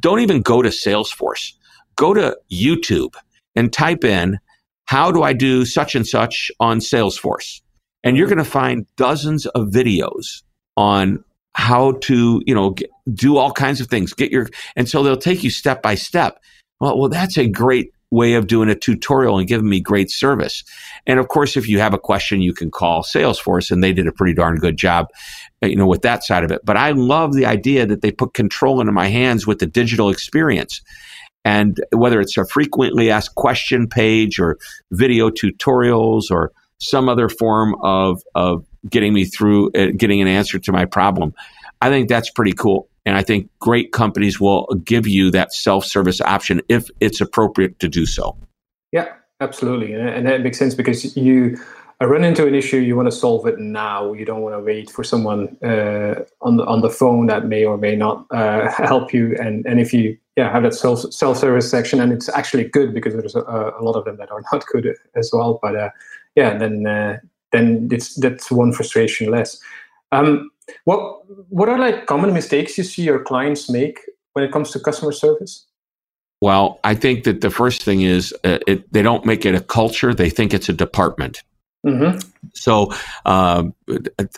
don't 0.00 0.18
even 0.18 0.42
go 0.42 0.62
to 0.62 0.70
Salesforce. 0.70 1.52
Go 1.94 2.12
to 2.12 2.36
YouTube 2.52 3.14
and 3.54 3.72
type 3.72 4.04
in, 4.04 4.38
how 4.86 5.12
do 5.12 5.22
I 5.22 5.32
do 5.32 5.64
such 5.64 5.94
and 5.94 6.06
such 6.06 6.50
on 6.58 6.78
Salesforce? 6.78 7.60
And 8.02 8.16
you're 8.16 8.28
going 8.28 8.38
to 8.38 8.44
find 8.44 8.86
dozens 8.96 9.46
of 9.46 9.68
videos 9.68 10.42
on 10.76 11.24
how 11.54 11.92
to, 12.02 12.42
you 12.46 12.54
know, 12.54 12.70
get, 12.70 12.90
do 13.14 13.36
all 13.36 13.52
kinds 13.52 13.80
of 13.80 13.88
things. 13.88 14.12
Get 14.12 14.30
your, 14.30 14.48
and 14.76 14.88
so 14.88 15.02
they'll 15.02 15.16
take 15.16 15.42
you 15.42 15.50
step 15.50 15.82
by 15.82 15.94
step. 15.94 16.38
Well, 16.80 16.98
well, 16.98 17.08
that's 17.08 17.38
a 17.38 17.48
great 17.48 17.90
way 18.10 18.34
of 18.34 18.46
doing 18.46 18.68
a 18.68 18.74
tutorial 18.74 19.38
and 19.38 19.48
giving 19.48 19.68
me 19.68 19.80
great 19.80 20.10
service. 20.10 20.62
And 21.06 21.18
of 21.18 21.28
course, 21.28 21.56
if 21.56 21.68
you 21.68 21.80
have 21.80 21.94
a 21.94 21.98
question, 21.98 22.40
you 22.40 22.52
can 22.52 22.70
call 22.70 23.02
Salesforce 23.02 23.70
and 23.70 23.82
they 23.82 23.92
did 23.92 24.06
a 24.06 24.12
pretty 24.12 24.34
darn 24.34 24.56
good 24.58 24.76
job, 24.76 25.08
uh, 25.62 25.66
you 25.66 25.76
know, 25.76 25.86
with 25.86 26.02
that 26.02 26.22
side 26.22 26.44
of 26.44 26.52
it. 26.52 26.60
But 26.64 26.76
I 26.76 26.92
love 26.92 27.34
the 27.34 27.46
idea 27.46 27.86
that 27.86 28.02
they 28.02 28.12
put 28.12 28.34
control 28.34 28.80
into 28.80 28.92
my 28.92 29.08
hands 29.08 29.46
with 29.46 29.58
the 29.58 29.66
digital 29.66 30.10
experience. 30.10 30.80
And 31.46 31.80
whether 31.92 32.20
it's 32.20 32.36
a 32.36 32.44
frequently 32.44 33.08
asked 33.08 33.36
question 33.36 33.86
page 33.86 34.40
or 34.40 34.58
video 34.90 35.30
tutorials 35.30 36.24
or 36.28 36.50
some 36.78 37.08
other 37.08 37.28
form 37.28 37.76
of, 37.84 38.20
of 38.34 38.66
getting 38.90 39.14
me 39.14 39.26
through, 39.26 39.70
uh, 39.70 39.92
getting 39.96 40.20
an 40.20 40.26
answer 40.26 40.58
to 40.58 40.72
my 40.72 40.86
problem, 40.86 41.32
I 41.80 41.88
think 41.88 42.08
that's 42.08 42.30
pretty 42.30 42.50
cool. 42.50 42.88
And 43.06 43.16
I 43.16 43.22
think 43.22 43.48
great 43.60 43.92
companies 43.92 44.40
will 44.40 44.66
give 44.84 45.06
you 45.06 45.30
that 45.30 45.52
self 45.52 45.84
service 45.84 46.20
option 46.20 46.62
if 46.68 46.90
it's 46.98 47.20
appropriate 47.20 47.78
to 47.78 47.88
do 47.88 48.06
so. 48.06 48.36
Yeah, 48.90 49.12
absolutely. 49.40 49.92
And 49.92 50.26
that 50.26 50.40
makes 50.40 50.58
sense 50.58 50.74
because 50.74 51.16
you 51.16 51.58
run 52.04 52.24
into 52.24 52.46
an 52.46 52.54
issue, 52.54 52.76
you 52.76 52.94
want 52.94 53.06
to 53.06 53.12
solve 53.12 53.46
it 53.46 53.58
now. 53.58 54.12
You 54.12 54.26
don't 54.26 54.42
want 54.42 54.54
to 54.54 54.60
wait 54.60 54.90
for 54.90 55.02
someone 55.02 55.56
uh, 55.64 56.24
on, 56.42 56.58
the, 56.58 56.64
on 56.66 56.82
the 56.82 56.90
phone 56.90 57.26
that 57.26 57.46
may 57.46 57.64
or 57.64 57.78
may 57.78 57.96
not 57.96 58.26
uh, 58.30 58.70
help 58.84 59.14
you. 59.14 59.34
And, 59.40 59.64
and 59.66 59.80
if 59.80 59.94
you 59.94 60.18
yeah 60.36 60.52
have 60.52 60.62
that 60.64 60.74
self 60.74 61.00
self 61.12 61.38
service 61.38 61.70
section, 61.70 62.00
and 62.00 62.12
it's 62.12 62.28
actually 62.28 62.64
good 62.64 62.92
because 62.92 63.14
there's 63.14 63.34
a, 63.34 63.40
a, 63.40 63.82
lot 63.82 63.96
of 63.96 64.04
them 64.04 64.18
that 64.18 64.30
are 64.30 64.42
not 64.52 64.66
good 64.66 64.94
as 65.14 65.30
well. 65.32 65.58
But 65.62 65.76
uh, 65.76 65.90
yeah, 66.34 66.58
then 66.58 66.86
uh, 66.86 67.18
then 67.52 67.88
it's 67.90 68.14
that's 68.16 68.50
one 68.50 68.72
frustration 68.72 69.30
less. 69.30 69.58
Um, 70.12 70.50
what 70.84 71.22
what 71.48 71.68
are 71.68 71.78
like 71.78 72.06
common 72.06 72.32
mistakes 72.34 72.76
you 72.76 72.84
see 72.84 73.02
your 73.02 73.22
clients 73.22 73.70
make 73.70 73.98
when 74.34 74.44
it 74.44 74.52
comes 74.52 74.70
to 74.72 74.80
customer 74.80 75.12
service? 75.12 75.66
Well, 76.42 76.80
I 76.84 76.94
think 76.94 77.24
that 77.24 77.40
the 77.40 77.50
first 77.50 77.82
thing 77.82 78.02
is 78.02 78.34
uh, 78.44 78.58
it, 78.66 78.92
they 78.92 79.00
don't 79.00 79.24
make 79.24 79.46
it 79.46 79.54
a 79.54 79.60
culture; 79.60 80.12
they 80.12 80.28
think 80.28 80.52
it's 80.52 80.68
a 80.68 80.74
department. 80.74 81.42
Mm-hmm. 81.84 82.18
So 82.54 82.92
uh, 83.24 83.64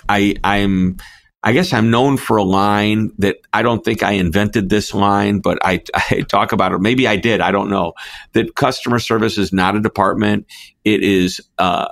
I 0.09 0.35
I'm 0.43 0.99
I 1.43 1.53
guess 1.53 1.73
I'm 1.73 1.91
known 1.91 2.17
for 2.17 2.37
a 2.37 2.43
line 2.43 3.13
that 3.19 3.37
I 3.53 3.63
don't 3.63 3.85
think 3.85 4.03
I 4.03 4.13
invented 4.13 4.69
this 4.69 4.93
line, 4.93 5.39
but 5.39 5.59
I, 5.65 5.83
I, 5.95 6.23
talk 6.23 6.53
about 6.53 6.73
it. 6.73 6.81
Maybe 6.81 7.07
I 7.07 7.17
did. 7.17 7.41
I 7.41 7.53
don't 7.53 7.71
know. 7.71 7.93
That 8.33 8.55
customer 8.55 8.99
service 8.99 9.39
is 9.39 9.53
not 9.53 9.77
a 9.77 9.81
department. 9.81 10.47
It 10.85 11.03
is 11.03 11.41
uh, 11.59 11.89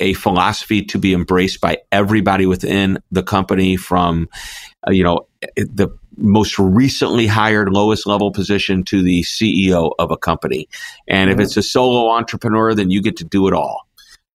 a 0.00 0.14
philosophy 0.14 0.82
to 0.86 0.98
be 0.98 1.12
embraced 1.12 1.60
by 1.60 1.78
everybody 1.92 2.46
within 2.46 2.98
the 3.10 3.22
company 3.22 3.76
from, 3.76 4.28
uh, 4.88 4.92
you 4.92 5.04
know, 5.04 5.28
the 5.56 5.88
most 6.16 6.58
recently 6.58 7.26
hired 7.26 7.68
lowest 7.70 8.06
level 8.06 8.32
position 8.32 8.82
to 8.84 9.02
the 9.02 9.22
CEO 9.22 9.92
of 9.98 10.10
a 10.10 10.16
company. 10.16 10.68
And 11.06 11.30
mm-hmm. 11.30 11.38
if 11.40 11.44
it's 11.44 11.56
a 11.58 11.62
solo 11.62 12.10
entrepreneur, 12.10 12.74
then 12.74 12.90
you 12.90 13.02
get 13.02 13.18
to 13.18 13.24
do 13.24 13.46
it 13.46 13.52
all. 13.52 13.86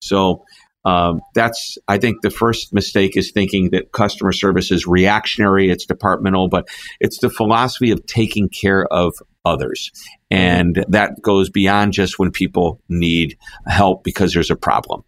So 0.01 0.45
um, 0.83 1.21
that's, 1.35 1.77
I 1.87 1.97
think, 1.97 2.21
the 2.21 2.29
first 2.29 2.73
mistake 2.73 3.15
is 3.15 3.31
thinking 3.31 3.69
that 3.71 3.91
customer 3.91 4.31
service 4.31 4.71
is 4.71 4.87
reactionary, 4.87 5.69
it's 5.69 5.85
departmental, 5.85 6.47
but 6.47 6.67
it's 6.99 7.19
the 7.19 7.29
philosophy 7.29 7.91
of 7.91 8.05
taking 8.05 8.49
care 8.49 8.85
of 8.85 9.13
others. 9.45 9.91
And 10.29 10.83
that 10.87 11.21
goes 11.21 11.49
beyond 11.49 11.93
just 11.93 12.17
when 12.17 12.31
people 12.31 12.81
need 12.89 13.37
help 13.67 14.03
because 14.03 14.33
there's 14.33 14.51
a 14.51 14.55
problem. 14.55 15.03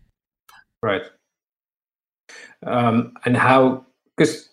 Right. 0.81 1.03
Um, 2.65 3.13
and 3.25 3.35
how, 3.35 3.85
because 4.15 4.49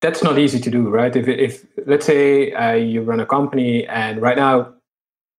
that's 0.00 0.22
not 0.22 0.38
easy 0.38 0.58
to 0.60 0.70
do, 0.70 0.88
right? 0.88 1.14
If, 1.14 1.28
if 1.28 1.64
let's 1.86 2.06
say 2.06 2.52
uh, 2.52 2.74
you 2.74 3.02
run 3.02 3.20
a 3.20 3.26
company 3.26 3.86
and 3.86 4.20
right 4.20 4.36
now 4.36 4.74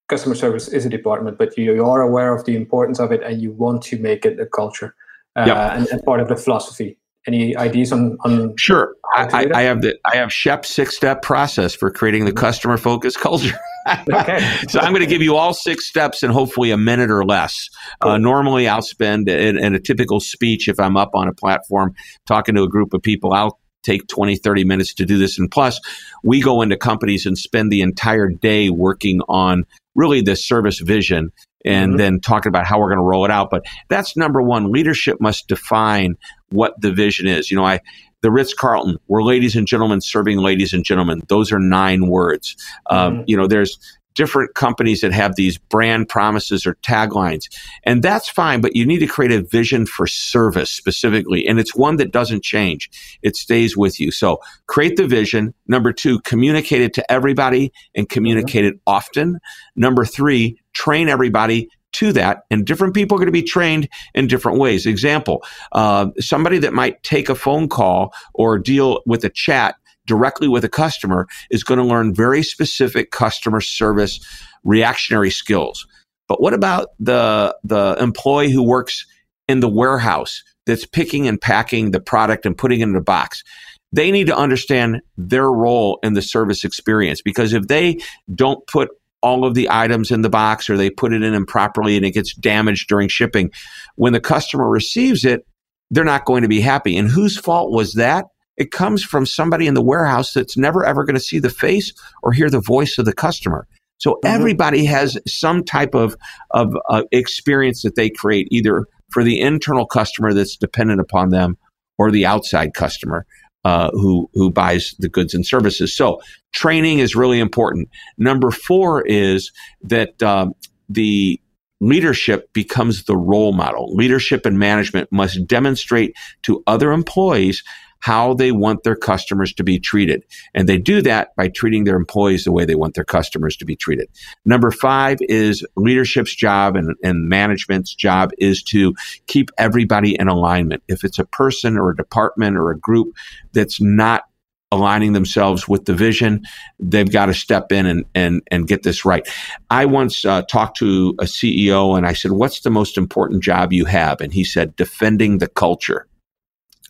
customer 0.07 0.35
service 0.35 0.67
is 0.67 0.85
a 0.85 0.89
department, 0.89 1.37
but 1.37 1.57
you 1.57 1.85
are 1.85 2.01
aware 2.01 2.35
of 2.35 2.45
the 2.45 2.55
importance 2.55 2.99
of 2.99 3.11
it 3.11 3.21
and 3.23 3.41
you 3.41 3.51
want 3.51 3.81
to 3.83 3.99
make 3.99 4.25
it 4.25 4.39
a 4.39 4.45
culture 4.45 4.95
uh, 5.35 5.45
yep. 5.47 5.57
and, 5.57 5.87
and, 5.87 6.03
part 6.03 6.19
of 6.19 6.27
the 6.27 6.35
philosophy. 6.35 6.97
Any 7.25 7.55
ideas 7.55 7.93
on? 7.93 8.17
on 8.25 8.53
sure, 8.57 8.95
I, 9.15 9.47
I, 9.53 9.61
have 9.61 9.81
the 9.81 9.97
I 10.03 10.17
have 10.17 10.31
Shep 10.31 10.65
six 10.65 10.93
step 10.97 11.21
process 11.21 11.73
for 11.73 11.89
creating 11.89 12.25
the 12.25 12.31
mm-hmm. 12.31 12.39
customer 12.39 12.75
focused 12.75 13.17
culture. 13.21 13.57
okay. 14.11 14.45
so 14.67 14.81
I'm 14.81 14.91
going 14.91 15.03
to 15.03 15.09
give 15.09 15.21
you 15.21 15.37
all 15.37 15.53
six 15.53 15.87
steps 15.87 16.21
in 16.21 16.31
hopefully 16.31 16.71
a 16.71 16.77
minute 16.77 17.09
or 17.09 17.23
less. 17.23 17.69
Uh, 18.01 18.03
cool. 18.03 18.11
Uh, 18.11 18.17
normally, 18.17 18.67
I'll 18.67 18.81
spend 18.81 19.29
in, 19.29 19.57
in 19.57 19.73
a 19.73 19.79
typical 19.79 20.19
speech 20.19 20.67
if 20.67 20.77
I'm 20.81 20.97
up 20.97 21.11
on 21.13 21.29
a 21.29 21.33
platform 21.33 21.93
talking 22.27 22.55
to 22.55 22.63
a 22.63 22.67
group 22.67 22.93
of 22.93 23.01
people. 23.01 23.31
I'll 23.31 23.57
take 23.83 24.07
20, 24.07 24.37
30 24.37 24.63
minutes 24.63 24.93
to 24.95 25.05
do 25.05 25.17
this. 25.17 25.37
And 25.37 25.51
plus, 25.51 25.79
we 26.23 26.41
go 26.41 26.61
into 26.61 26.77
companies 26.77 27.25
and 27.25 27.37
spend 27.37 27.71
the 27.71 27.81
entire 27.81 28.29
day 28.29 28.69
working 28.69 29.21
on 29.27 29.65
really 29.95 30.21
the 30.21 30.35
service 30.35 30.79
vision 30.79 31.31
and 31.65 31.91
mm-hmm. 31.91 31.97
then 31.97 32.19
talking 32.19 32.49
about 32.49 32.65
how 32.65 32.79
we're 32.79 32.89
going 32.89 32.99
to 32.99 33.03
roll 33.03 33.25
it 33.25 33.31
out. 33.31 33.49
But 33.49 33.65
that's 33.89 34.17
number 34.17 34.41
one. 34.41 34.71
Leadership 34.71 35.21
must 35.21 35.47
define 35.47 36.15
what 36.49 36.73
the 36.81 36.91
vision 36.91 37.27
is. 37.27 37.51
You 37.51 37.57
know, 37.57 37.65
I, 37.65 37.79
the 38.21 38.31
Ritz 38.31 38.53
Carlton, 38.53 38.97
we're 39.07 39.23
ladies 39.23 39.55
and 39.55 39.67
gentlemen 39.67 40.01
serving 40.01 40.37
ladies 40.39 40.73
and 40.73 40.83
gentlemen. 40.83 41.21
Those 41.27 41.51
are 41.51 41.59
nine 41.59 42.07
words. 42.07 42.55
Um, 42.89 43.17
mm-hmm. 43.17 43.23
you 43.27 43.37
know, 43.37 43.47
there's 43.47 43.77
different 44.13 44.55
companies 44.55 45.01
that 45.01 45.11
have 45.11 45.35
these 45.35 45.57
brand 45.57 46.09
promises 46.09 46.65
or 46.65 46.75
taglines. 46.75 47.45
And 47.83 48.03
that's 48.03 48.29
fine, 48.29 48.61
but 48.61 48.75
you 48.75 48.85
need 48.85 48.99
to 48.99 49.07
create 49.07 49.31
a 49.31 49.41
vision 49.41 49.85
for 49.85 50.07
service 50.07 50.71
specifically. 50.71 51.47
And 51.47 51.59
it's 51.59 51.75
one 51.75 51.97
that 51.97 52.11
doesn't 52.11 52.43
change. 52.43 52.89
It 53.21 53.35
stays 53.35 53.75
with 53.75 53.99
you. 53.99 54.11
So 54.11 54.39
create 54.67 54.97
the 54.97 55.07
vision. 55.07 55.53
Number 55.67 55.93
two, 55.93 56.19
communicate 56.21 56.81
it 56.81 56.93
to 56.95 57.11
everybody 57.11 57.71
and 57.95 58.09
communicate 58.09 58.65
it 58.65 58.75
often. 58.85 59.39
Number 59.75 60.05
three, 60.05 60.59
train 60.73 61.09
everybody 61.09 61.69
to 61.93 62.11
that, 62.11 62.43
and 62.49 62.65
different 62.65 62.95
people 62.95 63.15
are 63.15 63.19
going 63.19 63.27
to 63.27 63.31
be 63.31 63.43
trained 63.43 63.87
in 64.15 64.27
different 64.27 64.57
ways. 64.57 64.85
Example, 64.85 65.43
uh, 65.73 66.07
somebody 66.19 66.57
that 66.57 66.73
might 66.73 67.01
take 67.03 67.29
a 67.29 67.35
phone 67.35 67.69
call 67.69 68.13
or 68.33 68.57
deal 68.57 69.01
with 69.05 69.23
a 69.23 69.29
chat 69.29 69.75
directly 70.05 70.47
with 70.47 70.63
a 70.63 70.69
customer 70.69 71.27
is 71.49 71.63
going 71.63 71.79
to 71.79 71.85
learn 71.85 72.13
very 72.13 72.43
specific 72.43 73.11
customer 73.11 73.61
service 73.61 74.19
reactionary 74.63 75.31
skills. 75.31 75.87
But 76.27 76.41
what 76.41 76.53
about 76.53 76.89
the 76.99 77.55
the 77.63 77.95
employee 77.99 78.51
who 78.51 78.63
works 78.63 79.05
in 79.47 79.59
the 79.59 79.69
warehouse 79.69 80.43
that's 80.65 80.85
picking 80.85 81.27
and 81.27 81.39
packing 81.39 81.91
the 81.91 81.99
product 81.99 82.45
and 82.45 82.57
putting 82.57 82.79
it 82.79 82.89
in 82.89 82.95
a 82.95 83.01
box? 83.01 83.43
They 83.91 84.09
need 84.09 84.27
to 84.27 84.35
understand 84.35 85.01
their 85.17 85.51
role 85.51 85.99
in 86.01 86.13
the 86.13 86.21
service 86.21 86.63
experience 86.63 87.21
because 87.21 87.53
if 87.53 87.67
they 87.67 87.99
don't 88.33 88.65
put 88.67 88.89
all 89.23 89.45
of 89.45 89.55
the 89.55 89.69
items 89.71 90.11
in 90.11 90.21
the 90.21 90.29
box 90.29 90.69
or 90.69 90.77
they 90.77 90.89
put 90.89 91.13
it 91.13 91.23
in 91.23 91.33
improperly 91.33 91.95
and 91.95 92.05
it 92.05 92.11
gets 92.11 92.35
damaged 92.35 92.89
during 92.89 93.07
shipping. 93.07 93.49
When 93.95 94.11
the 94.11 94.19
customer 94.19 94.69
receives 94.69 95.23
it, 95.23 95.47
they're 95.89 96.03
not 96.03 96.25
going 96.25 96.41
to 96.41 96.49
be 96.49 96.59
happy. 96.59 96.97
And 96.97 97.07
whose 97.07 97.39
fault 97.39 97.71
was 97.71 97.93
that? 97.93 98.25
It 98.57 98.71
comes 98.71 99.03
from 99.03 99.25
somebody 99.25 99.67
in 99.67 99.73
the 99.73 99.81
warehouse 99.81 100.33
that's 100.33 100.57
never 100.57 100.85
ever 100.85 101.03
going 101.03 101.15
to 101.15 101.21
see 101.21 101.39
the 101.39 101.49
face 101.49 101.93
or 102.21 102.31
hear 102.31 102.49
the 102.49 102.61
voice 102.61 102.97
of 102.97 103.05
the 103.05 103.13
customer. 103.13 103.67
So 103.97 104.11
mm-hmm. 104.11 104.27
everybody 104.27 104.85
has 104.85 105.17
some 105.27 105.63
type 105.63 105.95
of 105.95 106.15
of 106.51 106.75
uh, 106.89 107.03
experience 107.11 107.81
that 107.83 107.95
they 107.95 108.09
create, 108.09 108.47
either 108.51 108.85
for 109.11 109.23
the 109.23 109.39
internal 109.39 109.85
customer 109.85 110.33
that's 110.33 110.57
dependent 110.57 110.99
upon 110.99 111.29
them, 111.29 111.57
or 111.97 112.11
the 112.11 112.25
outside 112.25 112.73
customer 112.73 113.25
uh, 113.63 113.89
who 113.91 114.29
who 114.33 114.51
buys 114.51 114.93
the 114.99 115.09
goods 115.09 115.33
and 115.33 115.45
services. 115.45 115.95
So 115.95 116.21
training 116.53 116.99
is 116.99 117.15
really 117.15 117.39
important. 117.39 117.89
Number 118.17 118.51
four 118.51 119.03
is 119.05 119.51
that 119.81 120.21
um, 120.21 120.53
the 120.89 121.39
leadership 121.79 122.51
becomes 122.53 123.05
the 123.05 123.17
role 123.17 123.53
model. 123.53 123.93
Leadership 123.93 124.45
and 124.45 124.57
management 124.57 125.11
must 125.11 125.45
demonstrate 125.47 126.15
to 126.43 126.63
other 126.65 126.91
employees 126.91 127.63
how 128.03 128.33
they 128.33 128.51
want 128.51 128.83
their 128.83 128.97
customers 128.97 129.53
to 129.53 129.63
be 129.63 129.79
treated. 129.79 130.25
And 130.53 130.67
they 130.67 130.77
do 130.77 131.01
that 131.03 131.33
by 131.37 131.47
treating 131.47 131.85
their 131.85 131.95
employees 131.95 132.43
the 132.43 132.51
way 132.51 132.65
they 132.65 132.75
want 132.75 132.95
their 132.95 133.05
customers 133.05 133.55
to 133.55 133.65
be 133.65 133.77
treated. 133.77 134.09
Number 134.43 134.71
five 134.71 135.19
is 135.21 135.65
leadership's 135.77 136.35
job 136.35 136.75
and, 136.75 136.97
and 137.01 137.29
management's 137.29 137.95
job 137.95 138.31
is 138.37 138.61
to 138.63 138.93
keep 139.27 139.51
everybody 139.57 140.19
in 140.19 140.27
alignment. 140.27 140.83
If 140.89 141.05
it's 141.05 141.17
a 141.17 141.23
person 141.23 141.77
or 141.77 141.91
a 141.91 141.95
department 141.95 142.57
or 142.57 142.71
a 142.71 142.77
group 142.77 143.15
that's 143.53 143.79
not 143.79 144.23
aligning 144.69 145.13
themselves 145.13 145.69
with 145.69 145.85
the 145.85 145.93
vision, 145.93 146.43
they've 146.79 147.09
got 147.09 147.27
to 147.27 147.33
step 147.33 147.71
in 147.71 147.85
and, 147.85 148.03
and, 148.13 148.41
and 148.51 148.67
get 148.67 148.83
this 148.83 149.05
right. 149.05 149.25
I 149.69 149.85
once 149.85 150.25
uh, 150.25 150.41
talked 150.41 150.75
to 150.79 151.15
a 151.21 151.23
CEO 151.23 151.97
and 151.97 152.05
I 152.05 152.11
said, 152.11 152.33
What's 152.33 152.61
the 152.61 152.69
most 152.69 152.97
important 152.97 153.43
job 153.43 153.71
you 153.71 153.85
have? 153.85 154.19
And 154.19 154.33
he 154.33 154.43
said, 154.43 154.75
Defending 154.75 155.37
the 155.37 155.47
culture. 155.47 156.05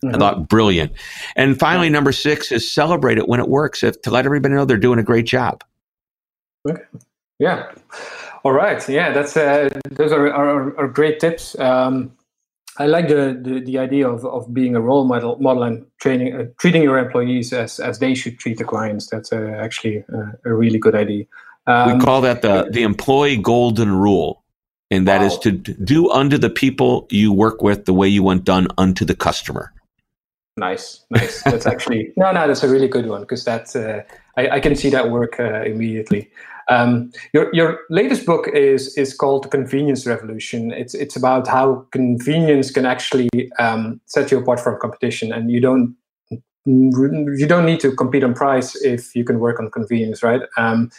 Mm-hmm. 0.04 0.16
I 0.16 0.20
thought 0.20 0.50
brilliant. 0.50 0.92
And 1.36 1.58
finally, 1.58 1.90
number 1.90 2.12
six 2.12 2.52
is 2.52 2.70
celebrate 2.70 3.18
it 3.18 3.28
when 3.28 3.40
it 3.40 3.48
works. 3.48 3.84
If 3.84 4.02
to 4.02 4.12
let 4.12 4.26
everybody 4.26 4.54
know 4.54 4.66
they're 4.66 4.78
doing 4.78 5.00
a 5.00 5.04
great 5.04 5.26
job. 5.26 5.64
Okay. 6.70 6.82
Yeah. 7.40 7.72
All 8.44 8.52
right. 8.52 8.88
Yeah, 8.90 9.12
that's 9.12 9.38
uh, 9.38 9.70
those 9.92 10.12
are, 10.12 10.32
are, 10.32 10.78
are 10.78 10.88
great 10.88 11.20
tips. 11.20 11.58
Um, 11.60 12.12
I 12.78 12.88
like 12.88 13.08
the, 13.08 13.40
the, 13.40 13.60
the, 13.60 13.78
idea 13.78 14.10
of, 14.10 14.26
of 14.26 14.52
being 14.52 14.76
a 14.76 14.82
role 14.82 15.06
model, 15.06 15.38
model 15.40 15.62
and 15.64 15.86
training, 16.02 16.36
uh, 16.36 16.46
treating 16.60 16.82
your 16.82 16.98
employees 16.98 17.54
as, 17.54 17.80
as 17.80 18.00
they 18.00 18.16
should 18.16 18.40
treat 18.40 18.58
the 18.58 18.64
clients. 18.64 19.08
That's 19.10 19.32
uh, 19.32 19.56
actually 19.60 20.04
a 20.44 20.54
really 20.54 20.80
good 20.80 20.96
idea. 20.96 21.26
Um, 21.68 21.98
we 21.98 22.04
call 22.04 22.22
that 22.22 22.42
the, 22.42 22.70
the 22.72 22.84
employee 22.84 23.38
golden 23.38 23.92
rule. 23.92 24.44
And 24.90 25.08
that 25.08 25.22
wow. 25.22 25.28
is 25.28 25.38
to 25.40 25.52
do 25.52 26.10
unto 26.12 26.38
the 26.38 26.50
people 26.50 27.08
you 27.10 27.34
work 27.34 27.62
with 27.64 27.86
the 27.86 27.94
way 27.94 28.08
you 28.08 28.22
want 28.22 28.44
done 28.44 28.68
unto 28.78 29.06
the 29.06 29.16
customer. 29.16 29.74
Nice, 30.56 31.04
nice. 31.10 31.42
That's 31.44 31.66
actually 31.66 32.14
no, 32.18 32.32
no. 32.32 32.48
That's 32.48 32.64
a 32.64 32.70
really 32.70 32.88
good 32.88 33.08
one 33.08 33.22
because 33.22 33.44
that 33.46 33.76
uh, 33.76 34.02
I, 34.40 34.58
I, 34.58 34.60
can 34.60 34.76
see 34.76 34.90
that 34.92 35.10
work 35.10 35.40
uh, 35.40 35.64
immediately. 35.64 36.30
Um, 36.70 37.12
your 37.34 37.50
your 37.56 37.80
latest 37.90 38.28
book 38.28 38.48
is 38.54 38.96
is 38.96 39.16
called 39.16 39.46
The 39.46 39.50
Convenience 39.50 40.06
Revolution. 40.06 40.72
It's 40.72 40.94
it's 40.94 41.16
about 41.16 41.48
how 41.48 41.88
convenience 41.92 42.70
can 42.70 42.86
actually 42.86 43.30
um, 43.58 44.00
set 44.06 44.32
you 44.32 44.38
apart 44.38 44.60
from 44.60 44.78
competition, 44.80 45.34
and 45.34 45.50
you 45.50 45.60
don't 45.60 45.96
you 46.66 47.48
don't 47.48 47.66
need 47.66 47.80
to 47.82 47.96
compete 47.96 48.24
on 48.24 48.34
price 48.34 48.76
if 48.84 49.16
you 49.16 49.26
can 49.26 49.40
work 49.40 49.60
on 49.60 49.70
convenience, 49.72 50.24
right? 50.24 50.42
Um, 50.56 50.92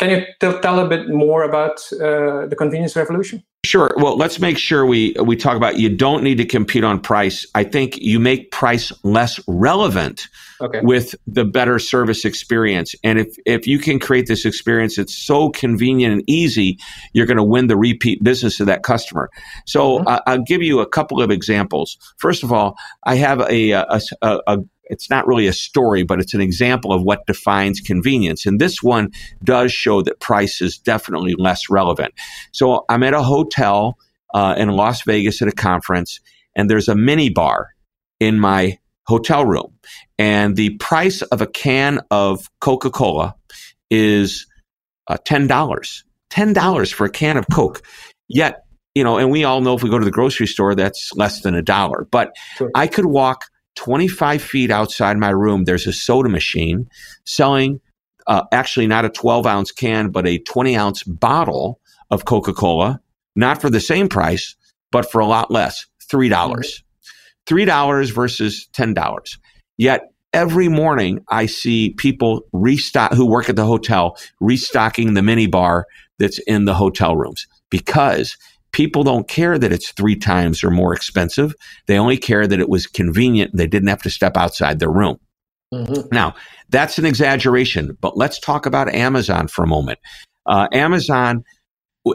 can 0.00 0.08
you 0.08 0.24
t- 0.40 0.60
tell 0.60 0.80
a 0.80 0.88
bit 0.88 1.10
more 1.10 1.42
about 1.42 1.78
uh, 1.92 2.46
the 2.46 2.56
convenience 2.56 2.96
revolution? 2.96 3.44
Sure. 3.66 3.90
Well, 3.98 4.16
let's 4.16 4.40
make 4.40 4.56
sure 4.56 4.86
we 4.86 5.14
we 5.22 5.36
talk 5.36 5.56
about 5.58 5.78
you 5.78 5.94
don't 5.94 6.24
need 6.24 6.38
to 6.38 6.46
compete 6.46 6.82
on 6.82 6.98
price. 6.98 7.46
I 7.54 7.64
think 7.64 7.98
you 7.98 8.18
make 8.18 8.50
price 8.50 8.90
less 9.04 9.38
relevant 9.46 10.26
okay. 10.62 10.80
with 10.82 11.14
the 11.26 11.44
better 11.44 11.78
service 11.78 12.24
experience. 12.24 12.94
And 13.04 13.18
if 13.18 13.36
if 13.44 13.66
you 13.66 13.78
can 13.78 13.98
create 13.98 14.26
this 14.26 14.46
experience 14.46 14.96
that's 14.96 15.14
so 15.14 15.50
convenient 15.50 16.14
and 16.14 16.22
easy, 16.26 16.78
you're 17.12 17.26
going 17.26 17.36
to 17.36 17.44
win 17.44 17.66
the 17.66 17.76
repeat 17.76 18.24
business 18.24 18.58
of 18.58 18.66
that 18.68 18.82
customer. 18.82 19.28
So 19.66 19.98
mm-hmm. 19.98 20.08
uh, 20.08 20.20
I'll 20.26 20.42
give 20.42 20.62
you 20.62 20.80
a 20.80 20.88
couple 20.88 21.20
of 21.20 21.30
examples. 21.30 21.98
First 22.16 22.42
of 22.42 22.50
all, 22.50 22.78
I 23.04 23.16
have 23.16 23.40
a, 23.40 23.70
a, 23.72 24.00
a, 24.22 24.38
a 24.46 24.58
it's 24.90 25.08
not 25.08 25.26
really 25.26 25.46
a 25.46 25.52
story, 25.52 26.02
but 26.02 26.20
it's 26.20 26.34
an 26.34 26.40
example 26.40 26.92
of 26.92 27.02
what 27.02 27.26
defines 27.26 27.80
convenience. 27.80 28.44
And 28.44 28.60
this 28.60 28.82
one 28.82 29.12
does 29.42 29.72
show 29.72 30.02
that 30.02 30.20
price 30.20 30.60
is 30.60 30.76
definitely 30.78 31.34
less 31.38 31.70
relevant. 31.70 32.12
So 32.52 32.84
I'm 32.88 33.02
at 33.04 33.14
a 33.14 33.22
hotel 33.22 33.96
uh, 34.34 34.56
in 34.58 34.68
Las 34.68 35.02
Vegas 35.02 35.40
at 35.40 35.48
a 35.48 35.52
conference, 35.52 36.20
and 36.54 36.68
there's 36.68 36.88
a 36.88 36.94
mini 36.94 37.30
bar 37.30 37.68
in 38.18 38.38
my 38.38 38.78
hotel 39.06 39.46
room. 39.46 39.72
And 40.18 40.56
the 40.56 40.70
price 40.78 41.22
of 41.22 41.40
a 41.40 41.46
can 41.46 42.00
of 42.10 42.48
Coca 42.60 42.90
Cola 42.90 43.34
is 43.90 44.46
uh, 45.06 45.16
$10. 45.24 45.48
$10 46.30 46.92
for 46.92 47.04
a 47.06 47.10
can 47.10 47.36
of 47.36 47.46
Coke. 47.52 47.82
Yet, 48.28 48.64
you 48.94 49.02
know, 49.02 49.18
and 49.18 49.30
we 49.30 49.44
all 49.44 49.60
know 49.60 49.74
if 49.74 49.82
we 49.82 49.90
go 49.90 49.98
to 49.98 50.04
the 50.04 50.10
grocery 50.10 50.46
store, 50.46 50.74
that's 50.74 51.10
less 51.14 51.42
than 51.42 51.54
a 51.54 51.62
dollar. 51.62 52.06
But 52.10 52.32
sure. 52.56 52.70
I 52.74 52.86
could 52.86 53.06
walk 53.06 53.44
25 53.76 54.42
feet 54.42 54.70
outside 54.70 55.16
my 55.16 55.30
room, 55.30 55.64
there's 55.64 55.86
a 55.86 55.92
soda 55.92 56.28
machine 56.28 56.88
selling 57.24 57.80
uh, 58.26 58.44
actually 58.52 58.86
not 58.86 59.04
a 59.04 59.10
12 59.10 59.46
ounce 59.46 59.72
can, 59.72 60.10
but 60.10 60.26
a 60.26 60.38
20 60.38 60.76
ounce 60.76 61.02
bottle 61.02 61.80
of 62.10 62.24
Coca 62.24 62.52
Cola, 62.52 63.00
not 63.34 63.60
for 63.60 63.70
the 63.70 63.80
same 63.80 64.08
price, 64.08 64.54
but 64.92 65.10
for 65.10 65.20
a 65.20 65.26
lot 65.26 65.50
less 65.50 65.86
$3. 66.10 66.30
dollars 66.30 66.82
$3 67.46 68.12
versus 68.12 68.68
$10. 68.74 69.38
Yet 69.76 70.02
every 70.32 70.68
morning 70.68 71.24
I 71.28 71.46
see 71.46 71.90
people 71.94 72.42
restock 72.52 73.12
who 73.14 73.26
work 73.26 73.48
at 73.48 73.56
the 73.56 73.64
hotel 73.64 74.16
restocking 74.40 75.14
the 75.14 75.22
mini 75.22 75.46
bar 75.46 75.86
that's 76.18 76.38
in 76.40 76.66
the 76.66 76.74
hotel 76.74 77.16
rooms 77.16 77.46
because 77.70 78.36
people 78.72 79.02
don't 79.02 79.28
care 79.28 79.58
that 79.58 79.72
it's 79.72 79.92
three 79.92 80.16
times 80.16 80.62
or 80.62 80.70
more 80.70 80.94
expensive. 80.94 81.54
They 81.86 81.98
only 81.98 82.16
care 82.16 82.46
that 82.46 82.60
it 82.60 82.68
was 82.68 82.86
convenient. 82.86 83.52
They 83.54 83.66
didn't 83.66 83.88
have 83.88 84.02
to 84.02 84.10
step 84.10 84.36
outside 84.36 84.78
their 84.78 84.90
room. 84.90 85.18
Mm-hmm. 85.72 86.08
Now, 86.12 86.34
that's 86.68 86.98
an 86.98 87.04
exaggeration, 87.04 87.96
but 88.00 88.16
let's 88.16 88.40
talk 88.40 88.66
about 88.66 88.92
Amazon 88.92 89.48
for 89.48 89.64
a 89.64 89.68
moment. 89.68 89.98
Uh, 90.46 90.68
Amazon 90.72 91.44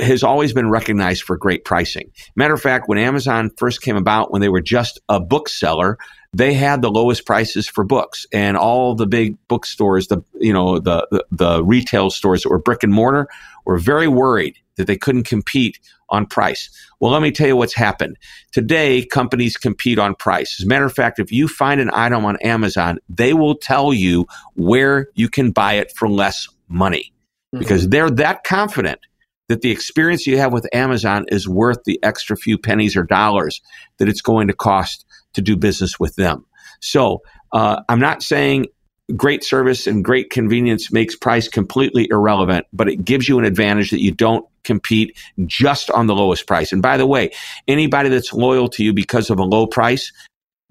has 0.02 0.24
always 0.24 0.52
been 0.52 0.70
recognized 0.70 1.24
for 1.24 1.38
great 1.38 1.64
pricing. 1.64 2.10
Matter 2.36 2.54
of 2.54 2.62
fact, 2.62 2.88
when 2.88 2.98
Amazon 2.98 3.52
first 3.58 3.82
came 3.82 3.96
about, 3.96 4.32
when 4.32 4.42
they 4.42 4.50
were 4.50 4.62
just 4.62 5.00
a 5.10 5.20
bookseller, 5.20 5.98
they 6.34 6.54
had 6.54 6.82
the 6.82 6.92
lowest 6.92 7.26
prices 7.26 7.68
for 7.68 7.84
books, 7.84 8.26
and 8.32 8.58
all 8.58 8.96
the 8.96 9.08
big 9.08 9.38
bookstores, 9.48 10.08
the 10.08 10.24
you 10.40 10.54
know 10.54 10.80
the, 10.80 11.08
the 11.12 11.26
the 11.32 11.64
retail 11.64 12.10
stores 12.10 12.44
that 12.44 12.50
were 12.50 12.60
brick 12.60 12.84
and 12.84 12.94
mortar, 12.94 13.28
were 13.66 13.78
very 13.78 14.08
worried 14.08 14.58
that 14.76 14.88
they 14.88 14.98
couldn't 14.98 15.24
compete 15.24 15.80
on 16.10 16.26
price. 16.26 16.70
Well, 17.00 17.12
let 17.12 17.22
me 17.22 17.32
tell 17.32 17.48
you 17.48 17.56
what's 17.56 17.74
happened. 17.74 18.18
Today, 18.52 19.06
companies 19.06 19.58
compete 19.58 19.98
on 19.98 20.16
price. 20.16 20.60
As 20.60 20.66
a 20.66 20.68
matter 20.68 20.86
of 20.86 20.94
fact, 20.94 21.20
if 21.20 21.32
you 21.32 21.48
find 21.48 21.82
an 21.82 21.90
item 21.94 22.26
on 22.26 22.38
Amazon, 22.38 23.00
they 23.10 23.34
will 23.34 23.56
tell 23.56 23.94
you 23.94 24.28
where 24.56 25.10
you 25.16 25.30
can 25.30 25.52
buy 25.52 25.74
it 25.74 25.92
for 25.96 26.10
less 26.10 26.48
money 26.68 27.14
mm-hmm. 27.54 27.60
because 27.60 27.90
they're 27.90 28.10
that 28.10 28.44
confident 28.44 29.00
that 29.48 29.62
the 29.62 29.72
experience 29.72 30.26
you 30.26 30.38
have 30.38 30.54
with 30.54 30.68
Amazon 30.74 31.26
is 31.28 31.48
worth 31.48 31.84
the 31.86 32.00
extra 32.04 32.36
few 32.36 32.58
pennies 32.58 32.96
or 32.96 33.04
dollars 33.04 33.62
that 33.98 34.10
it's 34.10 34.22
going 34.22 34.48
to 34.48 34.54
cost 34.54 35.06
to 35.34 35.42
do 35.42 35.56
business 35.56 36.00
with 36.00 36.16
them. 36.16 36.46
So 36.82 37.22
uh, 37.52 37.82
I'm 37.88 38.00
not 38.00 38.24
saying 38.24 38.68
great 39.16 39.44
service 39.44 39.86
and 39.86 40.04
great 40.04 40.30
convenience 40.30 40.92
makes 40.92 41.16
price 41.16 41.48
completely 41.48 42.08
irrelevant, 42.10 42.66
but 42.74 42.90
it 42.90 43.06
gives 43.06 43.30
you 43.30 43.38
an 43.38 43.46
advantage 43.46 43.92
that 43.92 44.02
you 44.02 44.12
don't 44.12 44.46
compete 44.64 45.16
just 45.46 45.92
on 45.92 46.08
the 46.08 46.16
lowest 46.16 46.48
price. 46.48 46.72
And 46.72 46.82
by 46.82 46.98
the 46.98 47.06
way, 47.06 47.32
anybody 47.68 48.10
that's 48.10 48.34
loyal 48.34 48.68
to 48.70 48.84
you 48.84 48.94
because 48.94 49.30
of 49.30 49.38
a 49.38 49.44
low 49.44 49.68
price, 49.68 50.12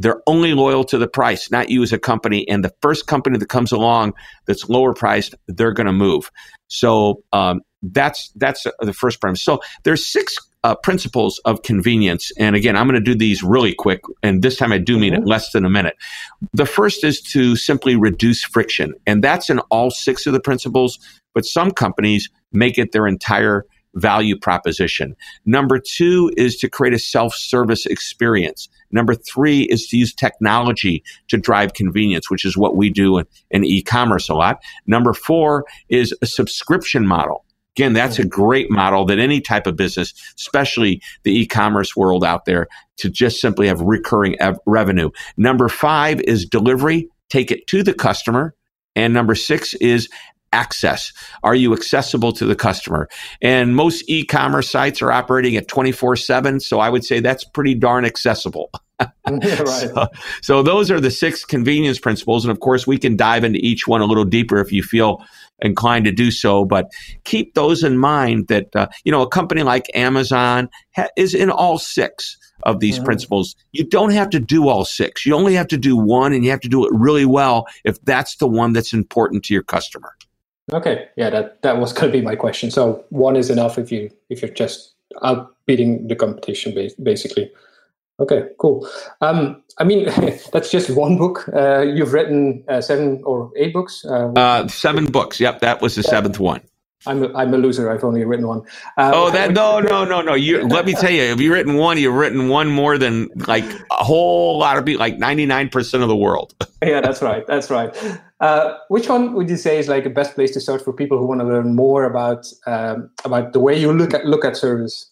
they're 0.00 0.22
only 0.26 0.54
loyal 0.54 0.82
to 0.84 0.98
the 0.98 1.06
price, 1.06 1.52
not 1.52 1.70
you 1.70 1.82
as 1.84 1.92
a 1.92 1.98
company. 1.98 2.48
And 2.48 2.64
the 2.64 2.74
first 2.82 3.06
company 3.06 3.38
that 3.38 3.48
comes 3.48 3.70
along 3.70 4.14
that's 4.46 4.68
lower 4.68 4.92
priced, 4.92 5.36
they're 5.46 5.72
going 5.72 5.86
to 5.86 5.92
move. 5.92 6.32
So 6.66 7.22
um, 7.32 7.60
that's 7.92 8.30
that's 8.36 8.66
the 8.80 8.92
first 8.92 9.20
premise. 9.20 9.42
So 9.42 9.60
there's 9.82 10.06
six 10.06 10.36
uh, 10.62 10.74
principles 10.74 11.38
of 11.44 11.62
convenience, 11.62 12.32
and 12.38 12.56
again, 12.56 12.76
I'm 12.76 12.86
going 12.86 12.94
to 12.94 13.12
do 13.12 13.14
these 13.14 13.42
really 13.42 13.74
quick, 13.74 14.00
and 14.22 14.42
this 14.42 14.56
time 14.56 14.72
I 14.72 14.78
do 14.78 14.98
mean 14.98 15.12
mm-hmm. 15.12 15.22
it 15.22 15.28
less 15.28 15.52
than 15.52 15.64
a 15.64 15.70
minute. 15.70 15.96
The 16.52 16.66
first 16.66 17.04
is 17.04 17.20
to 17.32 17.56
simply 17.56 17.96
reduce 17.96 18.42
friction, 18.42 18.94
and 19.06 19.22
that's 19.22 19.50
in 19.50 19.58
all 19.70 19.90
six 19.90 20.26
of 20.26 20.32
the 20.32 20.40
principles. 20.40 20.98
But 21.34 21.44
some 21.44 21.72
companies 21.72 22.30
make 22.52 22.78
it 22.78 22.92
their 22.92 23.08
entire 23.08 23.66
value 23.96 24.36
proposition. 24.36 25.16
Number 25.44 25.78
two 25.78 26.32
is 26.36 26.56
to 26.56 26.68
create 26.68 26.94
a 26.94 26.98
self-service 26.98 27.86
experience. 27.86 28.68
Number 28.90 29.14
three 29.14 29.62
is 29.62 29.86
to 29.88 29.96
use 29.96 30.14
technology 30.14 31.02
to 31.28 31.36
drive 31.36 31.74
convenience, 31.74 32.30
which 32.30 32.44
is 32.44 32.56
what 32.56 32.76
we 32.76 32.90
do 32.90 33.18
in, 33.18 33.26
in 33.50 33.64
e-commerce 33.64 34.28
a 34.28 34.34
lot. 34.34 34.60
Number 34.86 35.12
four 35.12 35.64
is 35.88 36.14
a 36.22 36.26
subscription 36.26 37.06
model 37.06 37.43
Again, 37.76 37.92
that's 37.92 38.18
a 38.18 38.24
great 38.24 38.70
model 38.70 39.04
that 39.06 39.18
any 39.18 39.40
type 39.40 39.66
of 39.66 39.76
business, 39.76 40.14
especially 40.36 41.02
the 41.24 41.36
e-commerce 41.40 41.96
world 41.96 42.24
out 42.24 42.44
there, 42.44 42.68
to 42.98 43.10
just 43.10 43.40
simply 43.40 43.66
have 43.66 43.80
recurring 43.80 44.36
ev- 44.40 44.58
revenue. 44.66 45.10
Number 45.36 45.68
five 45.68 46.20
is 46.20 46.46
delivery. 46.46 47.08
Take 47.30 47.50
it 47.50 47.66
to 47.68 47.82
the 47.82 47.94
customer. 47.94 48.54
And 48.94 49.12
number 49.12 49.34
six 49.34 49.74
is 49.74 50.08
access. 50.52 51.12
Are 51.42 51.56
you 51.56 51.72
accessible 51.72 52.32
to 52.34 52.46
the 52.46 52.54
customer? 52.54 53.08
And 53.42 53.74
most 53.74 54.04
e-commerce 54.06 54.70
sites 54.70 55.02
are 55.02 55.10
operating 55.10 55.56
at 55.56 55.66
24/7, 55.66 56.62
so 56.62 56.78
I 56.78 56.88
would 56.88 57.04
say 57.04 57.18
that's 57.18 57.42
pretty 57.44 57.74
darn 57.74 58.04
accessible. 58.04 58.70
right. 59.26 59.64
so, 59.64 60.06
so, 60.40 60.62
those 60.62 60.90
are 60.90 61.00
the 61.00 61.10
six 61.10 61.44
convenience 61.44 61.98
principles 61.98 62.44
and 62.44 62.52
of 62.52 62.60
course 62.60 62.86
we 62.86 62.96
can 62.96 63.16
dive 63.16 63.42
into 63.42 63.58
each 63.58 63.88
one 63.88 64.00
a 64.00 64.04
little 64.04 64.24
deeper 64.24 64.60
if 64.60 64.70
you 64.70 64.82
feel 64.82 65.24
inclined 65.62 66.04
to 66.04 66.12
do 66.12 66.30
so 66.30 66.64
but 66.64 66.90
keep 67.24 67.54
those 67.54 67.82
in 67.82 67.98
mind 67.98 68.46
that 68.48 68.74
uh, 68.76 68.86
you 69.04 69.10
know 69.10 69.22
a 69.22 69.28
company 69.28 69.62
like 69.62 69.90
Amazon 69.94 70.68
ha- 70.94 71.08
is 71.16 71.34
in 71.34 71.50
all 71.50 71.78
six 71.78 72.36
of 72.62 72.80
these 72.80 72.96
mm-hmm. 72.96 73.04
principles. 73.04 73.56
You 73.72 73.84
don't 73.84 74.10
have 74.10 74.30
to 74.30 74.40
do 74.40 74.68
all 74.68 74.84
six. 74.84 75.26
You 75.26 75.34
only 75.34 75.54
have 75.54 75.68
to 75.68 75.76
do 75.76 75.96
one 75.96 76.32
and 76.32 76.44
you 76.44 76.50
have 76.50 76.60
to 76.60 76.68
do 76.68 76.84
it 76.86 76.92
really 76.92 77.26
well 77.26 77.66
if 77.84 78.00
that's 78.04 78.36
the 78.36 78.46
one 78.46 78.72
that's 78.72 78.92
important 78.92 79.44
to 79.44 79.54
your 79.54 79.62
customer. 79.62 80.14
Okay, 80.72 81.08
yeah, 81.16 81.28
that 81.30 81.60
that 81.62 81.78
was 81.78 81.92
going 81.92 82.10
to 82.10 82.18
be 82.18 82.24
my 82.24 82.36
question. 82.36 82.70
So 82.70 83.04
one 83.10 83.36
is 83.36 83.50
enough 83.50 83.78
if 83.78 83.92
you 83.92 84.10
if 84.30 84.40
you're 84.40 84.50
just 84.50 84.94
out 85.22 85.54
beating 85.66 86.08
the 86.08 86.16
competition, 86.16 86.74
basically. 87.02 87.52
Okay, 88.20 88.44
cool. 88.58 88.88
Um, 89.20 89.62
I 89.78 89.84
mean, 89.84 90.04
that's 90.52 90.70
just 90.70 90.90
one 90.90 91.18
book. 91.18 91.48
Uh, 91.52 91.80
you've 91.80 92.12
written 92.12 92.64
uh, 92.68 92.80
seven 92.80 93.22
or 93.24 93.50
eight 93.56 93.72
books. 93.72 94.04
Uh, 94.04 94.32
uh 94.32 94.68
seven 94.68 95.06
books. 95.06 95.40
Yep, 95.40 95.60
that 95.60 95.80
was 95.80 95.96
the 95.96 96.02
yeah. 96.02 96.10
seventh 96.10 96.38
one. 96.38 96.60
I'm 97.06 97.22
a, 97.22 97.32
I'm 97.34 97.52
a 97.52 97.58
loser. 97.58 97.90
I've 97.90 98.04
only 98.04 98.24
written 98.24 98.46
one. 98.46 98.62
Uh, 98.96 99.10
oh, 99.14 99.30
that 99.30 99.52
no, 99.52 99.80
no, 99.80 100.04
no, 100.04 100.22
no. 100.22 100.34
You 100.34 100.62
let 100.68 100.86
me 100.86 100.94
tell 100.94 101.10
you, 101.10 101.22
if 101.22 101.40
you've 101.40 101.52
written 101.52 101.74
one, 101.74 101.98
you've 101.98 102.14
written 102.14 102.48
one 102.48 102.68
more 102.68 102.96
than 102.98 103.28
like 103.46 103.64
a 103.90 104.04
whole 104.04 104.58
lot 104.58 104.78
of 104.78 104.84
people, 104.84 105.00
like 105.00 105.18
99 105.18 105.68
percent 105.68 106.02
of 106.02 106.08
the 106.08 106.16
world. 106.16 106.54
yeah, 106.82 107.00
that's 107.00 107.20
right. 107.20 107.46
That's 107.46 107.70
right. 107.70 107.94
Uh, 108.40 108.76
which 108.88 109.08
one 109.08 109.34
would 109.34 109.50
you 109.50 109.56
say 109.56 109.78
is 109.78 109.88
like 109.88 110.04
the 110.04 110.10
best 110.10 110.34
place 110.34 110.52
to 110.52 110.60
start 110.60 110.82
for 110.82 110.92
people 110.92 111.18
who 111.18 111.26
want 111.26 111.40
to 111.40 111.46
learn 111.46 111.74
more 111.74 112.04
about 112.04 112.46
um, 112.66 113.10
about 113.24 113.52
the 113.52 113.60
way 113.60 113.78
you 113.78 113.92
look 113.92 114.14
at 114.14 114.24
look 114.24 114.44
at 114.44 114.56
service? 114.56 115.10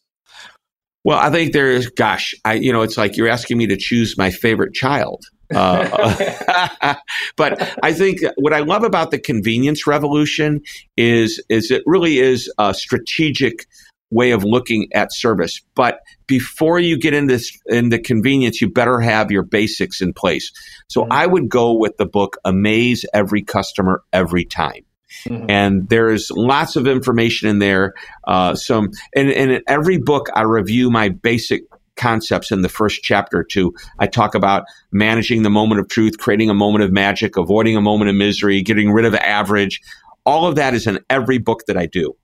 Well, 1.05 1.19
I 1.19 1.31
think 1.31 1.53
there's, 1.53 1.89
gosh, 1.89 2.35
I 2.45 2.55
you 2.55 2.73
know, 2.73 2.83
it's 2.83 2.97
like 2.97 3.17
you're 3.17 3.29
asking 3.29 3.59
me 3.59 3.67
to 3.69 3.77
choose 3.77 4.17
my 4.17 4.31
favorite 4.31 4.75
child. 4.75 5.25
Uh, 5.55 6.95
but 7.37 7.77
I 7.83 7.93
think 7.93 8.21
what 8.37 8.53
I 8.53 8.61
love 8.61 8.85
about 8.85 9.11
the 9.11 9.19
convenience 9.19 9.87
revolution 9.87 10.63
is 10.97 11.43
is 11.49 11.71
it 11.71 11.83
really 11.87 12.19
is 12.19 12.51
a 12.59 12.73
strategic 12.73 13.67
way 14.11 14.31
of 14.31 14.45
looking 14.45 14.89
at 14.95 15.13
service. 15.13 15.61
But 15.75 16.01
before 16.27 16.79
you 16.79 16.99
get 16.99 17.15
into 17.15 17.35
this, 17.35 17.59
into 17.67 17.99
convenience, 17.99 18.61
you 18.61 18.71
better 18.71 19.01
have 19.01 19.31
your 19.31 19.43
basics 19.43 20.01
in 20.01 20.13
place. 20.13 20.53
So 20.89 21.03
mm-hmm. 21.03 21.13
I 21.13 21.27
would 21.27 21.49
go 21.49 21.73
with 21.73 21.97
the 21.97 22.07
book 22.07 22.37
Amaze 22.45 23.05
Every 23.13 23.43
Customer 23.43 24.03
Every 24.13 24.45
Time. 24.45 24.85
Mm-hmm. 25.27 25.51
And 25.51 25.89
there's 25.89 26.31
lots 26.31 26.77
of 26.77 26.87
information 26.87 27.49
in 27.49 27.59
there. 27.59 27.95
Uh, 28.25 28.55
some 28.55 28.91
and, 29.15 29.31
and 29.31 29.53
in 29.53 29.63
every 29.67 29.99
book, 29.99 30.29
I 30.35 30.43
review 30.43 30.91
my 30.91 31.09
basic 31.09 31.63
concepts 31.97 32.51
in 32.51 32.63
the 32.63 32.69
first 32.69 33.03
chapter 33.03 33.39
or 33.39 33.45
two. 33.45 33.75
I 33.99 34.07
talk 34.07 34.35
about 34.35 34.65
managing 34.91 35.43
the 35.43 35.51
moment 35.51 35.81
of 35.81 35.89
truth, 35.89 36.19
creating 36.19 36.51
a 36.51 36.55
moment 36.55 36.85
of 36.85 36.93
magic, 36.93 37.37
avoiding 37.37 37.77
a 37.77 37.83
moment 37.83 38.11
of 38.11 38.17
misery, 38.17 38.63
getting 38.63 38.91
rid 38.91 39.05
of 39.05 39.15
average. 39.15 39.81
All 40.25 40.47
of 40.47 40.57
that 40.57 40.75
is 40.75 40.87
in 40.87 41.01
every 41.11 41.39
book 41.39 41.65
that 41.67 41.77
I 41.77 41.87
do. 41.87 42.17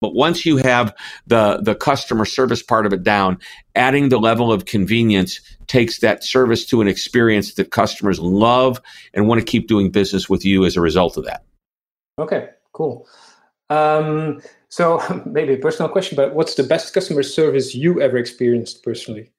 But 0.00 0.14
once 0.14 0.46
you 0.46 0.58
have 0.58 0.94
the, 1.26 1.58
the 1.60 1.74
customer 1.74 2.24
service 2.24 2.62
part 2.62 2.86
of 2.86 2.92
it 2.92 3.02
down, 3.02 3.38
adding 3.74 4.08
the 4.08 4.18
level 4.18 4.52
of 4.52 4.64
convenience 4.64 5.40
takes 5.66 5.98
that 6.00 6.22
service 6.22 6.64
to 6.66 6.80
an 6.80 6.88
experience 6.88 7.54
that 7.54 7.72
customers 7.72 8.20
love 8.20 8.80
and 9.12 9.26
want 9.26 9.40
to 9.40 9.44
keep 9.44 9.66
doing 9.66 9.90
business 9.90 10.28
with 10.28 10.44
you 10.44 10.64
as 10.64 10.76
a 10.76 10.80
result 10.80 11.16
of 11.16 11.24
that. 11.24 11.44
Okay, 12.18 12.50
cool. 12.72 13.06
Um, 13.70 14.40
so 14.68 15.02
maybe 15.26 15.54
a 15.54 15.58
personal 15.58 15.90
question, 15.90 16.16
but 16.16 16.34
what's 16.34 16.54
the 16.54 16.64
best 16.64 16.92
customer 16.94 17.22
service 17.22 17.74
you 17.74 18.00
ever 18.00 18.16
experienced 18.16 18.82
personally? 18.82 19.30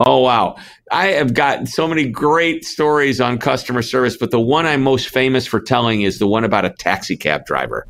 Oh, 0.00 0.20
wow. 0.20 0.56
I 0.92 1.06
have 1.06 1.32
got 1.32 1.68
so 1.68 1.88
many 1.88 2.06
great 2.06 2.66
stories 2.66 3.18
on 3.18 3.38
customer 3.38 3.80
service, 3.80 4.16
but 4.16 4.30
the 4.30 4.40
one 4.40 4.66
I'm 4.66 4.82
most 4.82 5.08
famous 5.08 5.46
for 5.46 5.58
telling 5.58 6.02
is 6.02 6.18
the 6.18 6.26
one 6.26 6.44
about 6.44 6.66
a 6.66 6.70
taxi 6.70 7.16
cab 7.16 7.46
driver. 7.46 7.86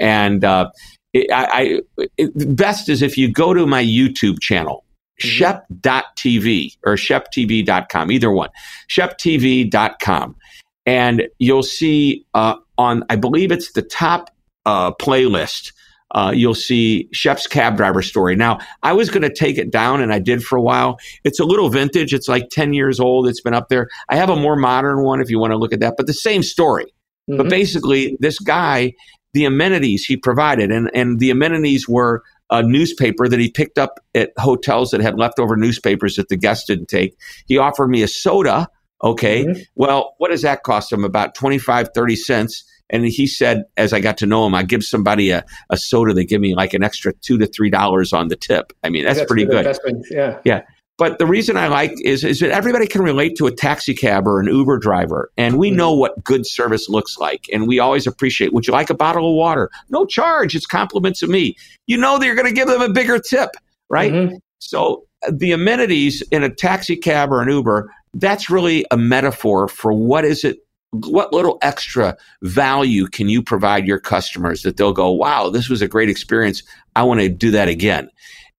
And 0.00 0.44
uh, 0.44 0.70
it, 1.12 1.30
I, 1.30 1.44
I 1.44 2.06
it, 2.18 2.56
best 2.56 2.88
is 2.88 3.02
if 3.02 3.16
you 3.16 3.30
go 3.30 3.54
to 3.54 3.68
my 3.68 3.84
YouTube 3.84 4.40
channel, 4.40 4.84
mm-hmm. 5.22 5.28
shep.tv 5.28 6.76
or 6.84 6.94
sheptv.com, 6.96 8.10
either 8.10 8.32
one, 8.32 8.50
sheptv.com. 8.90 10.36
And 10.86 11.28
you'll 11.38 11.62
see 11.62 12.26
uh, 12.34 12.56
on, 12.78 13.04
I 13.10 13.16
believe 13.16 13.52
it's 13.52 13.72
the 13.72 13.82
top 13.82 14.30
uh, 14.66 14.92
playlist, 14.92 15.72
uh, 16.14 16.32
you'll 16.34 16.54
see 16.54 17.08
Shep's 17.12 17.46
cab 17.46 17.76
driver 17.76 18.00
story. 18.00 18.36
Now, 18.36 18.60
I 18.82 18.92
was 18.92 19.10
going 19.10 19.22
to 19.22 19.32
take 19.32 19.58
it 19.58 19.72
down, 19.72 20.00
and 20.00 20.12
I 20.12 20.20
did 20.20 20.44
for 20.44 20.56
a 20.56 20.62
while. 20.62 20.98
It's 21.24 21.40
a 21.40 21.44
little 21.44 21.68
vintage. 21.70 22.14
It's 22.14 22.28
like 22.28 22.50
10 22.50 22.72
years 22.72 23.00
old. 23.00 23.26
It's 23.26 23.40
been 23.40 23.54
up 23.54 23.68
there. 23.68 23.88
I 24.08 24.16
have 24.16 24.30
a 24.30 24.36
more 24.36 24.54
modern 24.54 25.02
one 25.02 25.20
if 25.20 25.28
you 25.28 25.40
want 25.40 25.52
to 25.52 25.56
look 25.56 25.72
at 25.72 25.80
that, 25.80 25.94
but 25.96 26.06
the 26.06 26.14
same 26.14 26.42
story. 26.44 26.84
Mm-hmm. 27.28 27.38
But 27.38 27.50
basically, 27.50 28.16
this 28.20 28.38
guy, 28.38 28.92
the 29.32 29.44
amenities 29.44 30.04
he 30.04 30.16
provided, 30.16 30.70
and, 30.70 30.88
and 30.94 31.18
the 31.18 31.30
amenities 31.30 31.88
were 31.88 32.22
a 32.50 32.62
newspaper 32.62 33.26
that 33.28 33.40
he 33.40 33.50
picked 33.50 33.78
up 33.78 33.98
at 34.14 34.30
hotels 34.38 34.90
that 34.90 35.00
had 35.00 35.18
leftover 35.18 35.56
newspapers 35.56 36.14
that 36.16 36.28
the 36.28 36.36
guests 36.36 36.66
didn't 36.66 36.88
take. 36.88 37.16
He 37.46 37.58
offered 37.58 37.88
me 37.88 38.02
a 38.02 38.08
soda. 38.08 38.68
Okay. 39.02 39.44
Mm-hmm. 39.44 39.60
Well, 39.74 40.14
what 40.18 40.30
does 40.30 40.42
that 40.42 40.62
cost 40.62 40.92
him? 40.92 41.04
About 41.04 41.34
25, 41.34 41.88
30 41.94 42.16
cents. 42.16 42.64
And 42.90 43.04
he 43.06 43.26
said, 43.26 43.64
as 43.76 43.92
I 43.92 44.00
got 44.00 44.18
to 44.18 44.26
know 44.26 44.46
him, 44.46 44.54
I 44.54 44.62
give 44.62 44.84
somebody 44.84 45.30
a, 45.30 45.44
a 45.70 45.76
soda, 45.76 46.12
they 46.12 46.24
give 46.24 46.40
me 46.40 46.54
like 46.54 46.74
an 46.74 46.82
extra 46.82 47.12
two 47.12 47.38
to 47.38 47.46
three 47.46 47.70
dollars 47.70 48.12
on 48.12 48.28
the 48.28 48.36
tip. 48.36 48.72
I 48.82 48.90
mean, 48.90 49.04
that's, 49.04 49.18
that's 49.18 49.28
pretty 49.28 49.46
good. 49.46 49.58
Investment. 49.66 50.06
Yeah. 50.10 50.38
Yeah. 50.44 50.62
But 50.96 51.18
the 51.18 51.26
reason 51.26 51.56
I 51.56 51.66
like 51.66 51.92
is, 52.04 52.22
is 52.22 52.38
that 52.38 52.50
everybody 52.50 52.86
can 52.86 53.02
relate 53.02 53.36
to 53.38 53.46
a 53.46 53.50
taxi 53.50 53.94
cab 53.94 54.28
or 54.28 54.38
an 54.38 54.46
Uber 54.46 54.78
driver. 54.78 55.30
And 55.36 55.58
we 55.58 55.68
mm-hmm. 55.68 55.78
know 55.78 55.92
what 55.92 56.22
good 56.22 56.46
service 56.46 56.88
looks 56.88 57.18
like. 57.18 57.46
And 57.52 57.66
we 57.66 57.80
always 57.80 58.06
appreciate, 58.06 58.52
would 58.52 58.66
you 58.66 58.72
like 58.72 58.90
a 58.90 58.94
bottle 58.94 59.28
of 59.28 59.34
water? 59.34 59.70
No 59.88 60.06
charge. 60.06 60.54
It's 60.54 60.66
compliments 60.66 61.20
of 61.22 61.30
me. 61.30 61.56
You 61.86 61.96
know 61.96 62.18
that 62.18 62.26
you're 62.26 62.36
going 62.36 62.46
to 62.46 62.54
give 62.54 62.68
them 62.68 62.80
a 62.80 62.88
bigger 62.88 63.18
tip, 63.18 63.50
right? 63.88 64.12
Mm-hmm. 64.12 64.36
So 64.60 65.04
uh, 65.26 65.32
the 65.36 65.50
amenities 65.50 66.22
in 66.30 66.44
a 66.44 66.48
taxi 66.48 66.96
cab 66.96 67.32
or 67.32 67.42
an 67.42 67.48
Uber, 67.48 67.90
that's 68.14 68.50
really 68.50 68.84
a 68.90 68.96
metaphor 68.96 69.68
for 69.68 69.92
what 69.92 70.24
is 70.24 70.44
it 70.44 70.58
what 70.94 71.32
little 71.32 71.58
extra 71.62 72.16
value 72.42 73.06
can 73.06 73.28
you 73.28 73.42
provide 73.42 73.86
your 73.86 73.98
customers 73.98 74.62
that 74.62 74.76
they'll 74.76 74.92
go, 74.92 75.10
wow, 75.10 75.50
this 75.50 75.68
was 75.68 75.82
a 75.82 75.88
great 75.88 76.08
experience. 76.08 76.62
I 76.94 77.02
want 77.02 77.20
to 77.20 77.28
do 77.28 77.50
that 77.50 77.68
again. 77.68 78.08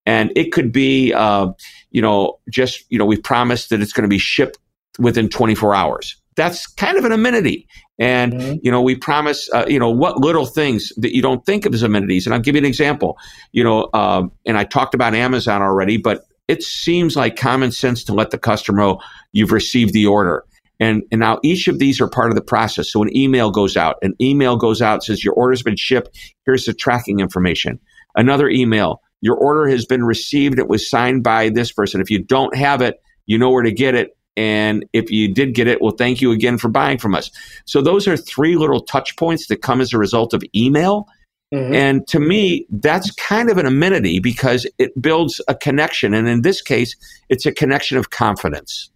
And 0.04 0.32
it 0.36 0.52
could 0.52 0.70
be, 0.70 1.12
uh, 1.12 1.48
you 1.90 2.02
know, 2.02 2.38
just, 2.50 2.84
you 2.90 2.98
know, 2.98 3.06
we 3.06 3.16
promised 3.16 3.70
that 3.70 3.80
it's 3.80 3.92
going 3.92 4.02
to 4.02 4.08
be 4.08 4.18
shipped 4.18 4.58
within 4.98 5.28
24 5.28 5.74
hours. 5.74 6.16
That's 6.36 6.66
kind 6.66 6.98
of 6.98 7.04
an 7.04 7.12
amenity. 7.12 7.66
And, 7.98 8.34
mm-hmm. 8.34 8.56
you 8.62 8.70
know, 8.70 8.82
we 8.82 8.94
promise, 8.94 9.48
uh, 9.54 9.64
you 9.66 9.78
know, 9.78 9.90
what 9.90 10.18
little 10.18 10.44
things 10.44 10.92
that 10.98 11.16
you 11.16 11.22
don't 11.22 11.44
think 11.46 11.64
of 11.64 11.72
as 11.72 11.82
amenities. 11.82 12.26
And 12.26 12.34
I'll 12.34 12.40
give 12.40 12.54
you 12.54 12.60
an 12.60 12.66
example, 12.66 13.16
you 13.52 13.64
know, 13.64 13.84
uh, 13.94 14.26
and 14.44 14.58
I 14.58 14.64
talked 14.64 14.94
about 14.94 15.14
Amazon 15.14 15.62
already, 15.62 15.96
but 15.96 16.24
it 16.48 16.62
seems 16.62 17.16
like 17.16 17.36
common 17.36 17.72
sense 17.72 18.04
to 18.04 18.14
let 18.14 18.30
the 18.30 18.38
customer 18.38 18.78
know 18.78 19.00
you've 19.32 19.52
received 19.52 19.92
the 19.92 20.06
order 20.06 20.44
and, 20.78 21.02
and 21.10 21.20
now 21.20 21.38
each 21.42 21.68
of 21.68 21.78
these 21.78 22.00
are 22.00 22.08
part 22.08 22.30
of 22.30 22.34
the 22.34 22.42
process. 22.42 22.90
So 22.90 23.02
an 23.02 23.16
email 23.16 23.50
goes 23.50 23.76
out, 23.76 23.96
an 24.02 24.14
email 24.20 24.56
goes 24.56 24.82
out, 24.82 25.02
says 25.02 25.24
your 25.24 25.34
order's 25.34 25.62
been 25.62 25.76
shipped. 25.76 26.18
Here's 26.44 26.64
the 26.64 26.74
tracking 26.74 27.20
information. 27.20 27.80
Another 28.14 28.48
email, 28.48 29.00
your 29.20 29.36
order 29.36 29.68
has 29.68 29.86
been 29.86 30.04
received. 30.04 30.58
It 30.58 30.68
was 30.68 30.88
signed 30.88 31.22
by 31.22 31.48
this 31.48 31.72
person. 31.72 32.00
If 32.00 32.10
you 32.10 32.22
don't 32.22 32.54
have 32.56 32.82
it, 32.82 33.00
you 33.26 33.38
know 33.38 33.50
where 33.50 33.62
to 33.62 33.72
get 33.72 33.94
it. 33.94 34.16
And 34.36 34.84
if 34.92 35.10
you 35.10 35.32
did 35.32 35.54
get 35.54 35.66
it, 35.66 35.80
well, 35.80 35.94
thank 35.96 36.20
you 36.20 36.30
again 36.30 36.58
for 36.58 36.68
buying 36.68 36.98
from 36.98 37.14
us. 37.14 37.30
So 37.64 37.80
those 37.80 38.06
are 38.06 38.18
three 38.18 38.56
little 38.56 38.82
touch 38.82 39.16
points 39.16 39.46
that 39.46 39.62
come 39.62 39.80
as 39.80 39.94
a 39.94 39.98
result 39.98 40.34
of 40.34 40.42
email. 40.54 41.08
Mm-hmm. 41.54 41.74
And 41.74 42.08
to 42.08 42.18
me, 42.18 42.66
that's 42.70 43.10
kind 43.12 43.50
of 43.50 43.58
an 43.58 43.66
amenity 43.66 44.18
because 44.18 44.66
it 44.78 45.00
builds 45.00 45.40
a 45.48 45.54
connection. 45.54 46.12
And 46.12 46.28
in 46.28 46.42
this 46.42 46.60
case, 46.60 46.96
it's 47.28 47.46
a 47.46 47.52
connection 47.52 47.98
of 47.98 48.10
confidence. 48.10 48.90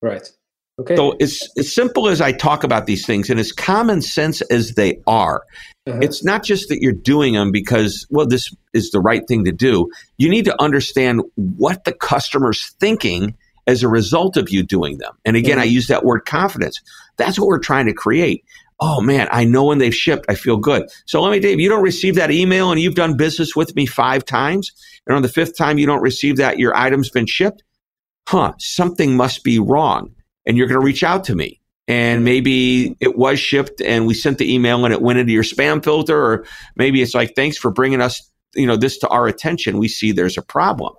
Right. 0.00 0.28
Okay. 0.80 0.96
So 0.96 1.14
it's 1.20 1.48
as 1.58 1.72
simple 1.72 2.08
as 2.08 2.20
I 2.20 2.32
talk 2.32 2.64
about 2.64 2.86
these 2.86 3.06
things 3.06 3.30
and 3.30 3.38
as 3.38 3.52
common 3.52 4.02
sense 4.02 4.40
as 4.42 4.72
they 4.72 5.00
are. 5.06 5.44
Uh-huh. 5.86 5.98
It's 6.00 6.24
not 6.24 6.42
just 6.42 6.68
that 6.70 6.80
you're 6.80 6.92
doing 6.92 7.34
them 7.34 7.52
because, 7.52 8.06
well, 8.10 8.26
this 8.26 8.52
is 8.72 8.90
the 8.90 9.00
right 9.00 9.22
thing 9.28 9.44
to 9.44 9.52
do. 9.52 9.88
You 10.16 10.28
need 10.28 10.44
to 10.46 10.62
understand 10.62 11.22
what 11.36 11.84
the 11.84 11.92
customer's 11.92 12.74
thinking 12.80 13.36
as 13.66 13.82
a 13.82 13.88
result 13.88 14.36
of 14.36 14.50
you 14.50 14.62
doing 14.62 14.98
them. 14.98 15.12
And 15.24 15.36
again, 15.36 15.58
mm-hmm. 15.58 15.62
I 15.62 15.64
use 15.64 15.86
that 15.86 16.04
word 16.04 16.24
confidence. 16.24 16.80
That's 17.16 17.38
what 17.38 17.46
we're 17.46 17.58
trying 17.58 17.86
to 17.86 17.92
create. 17.92 18.44
Oh 18.82 19.00
man, 19.00 19.28
I 19.30 19.44
know 19.44 19.64
when 19.64 19.78
they've 19.78 19.94
shipped, 19.94 20.26
I 20.28 20.34
feel 20.34 20.56
good. 20.56 20.88
So 21.06 21.22
let 21.22 21.30
me, 21.30 21.38
Dave, 21.38 21.60
you 21.60 21.68
don't 21.68 21.84
receive 21.84 22.16
that 22.16 22.32
email 22.32 22.72
and 22.72 22.80
you've 22.80 22.96
done 22.96 23.16
business 23.16 23.54
with 23.54 23.76
me 23.76 23.86
five 23.86 24.24
times. 24.24 24.72
And 25.06 25.14
on 25.14 25.22
the 25.22 25.28
fifth 25.28 25.56
time 25.56 25.78
you 25.78 25.86
don't 25.86 26.02
receive 26.02 26.36
that, 26.38 26.58
your 26.58 26.76
item's 26.76 27.08
been 27.08 27.26
shipped. 27.26 27.62
Huh, 28.26 28.54
something 28.58 29.16
must 29.16 29.44
be 29.44 29.60
wrong. 29.60 30.12
And 30.46 30.58
you're 30.58 30.66
going 30.66 30.80
to 30.80 30.84
reach 30.84 31.04
out 31.04 31.22
to 31.24 31.36
me. 31.36 31.60
And 31.86 32.24
maybe 32.24 32.96
it 32.98 33.16
was 33.16 33.38
shipped 33.38 33.80
and 33.80 34.04
we 34.04 34.14
sent 34.14 34.38
the 34.38 34.52
email 34.52 34.84
and 34.84 34.92
it 34.92 35.00
went 35.00 35.20
into 35.20 35.32
your 35.32 35.44
spam 35.44 35.82
filter. 35.82 36.20
Or 36.20 36.46
maybe 36.74 37.02
it's 37.02 37.14
like, 37.14 37.36
thanks 37.36 37.56
for 37.56 37.70
bringing 37.70 38.00
us, 38.00 38.20
you 38.56 38.66
know, 38.66 38.76
this 38.76 38.98
to 38.98 39.08
our 39.08 39.28
attention. 39.28 39.78
We 39.78 39.86
see 39.86 40.10
there's 40.10 40.38
a 40.38 40.42
problem. 40.42 40.94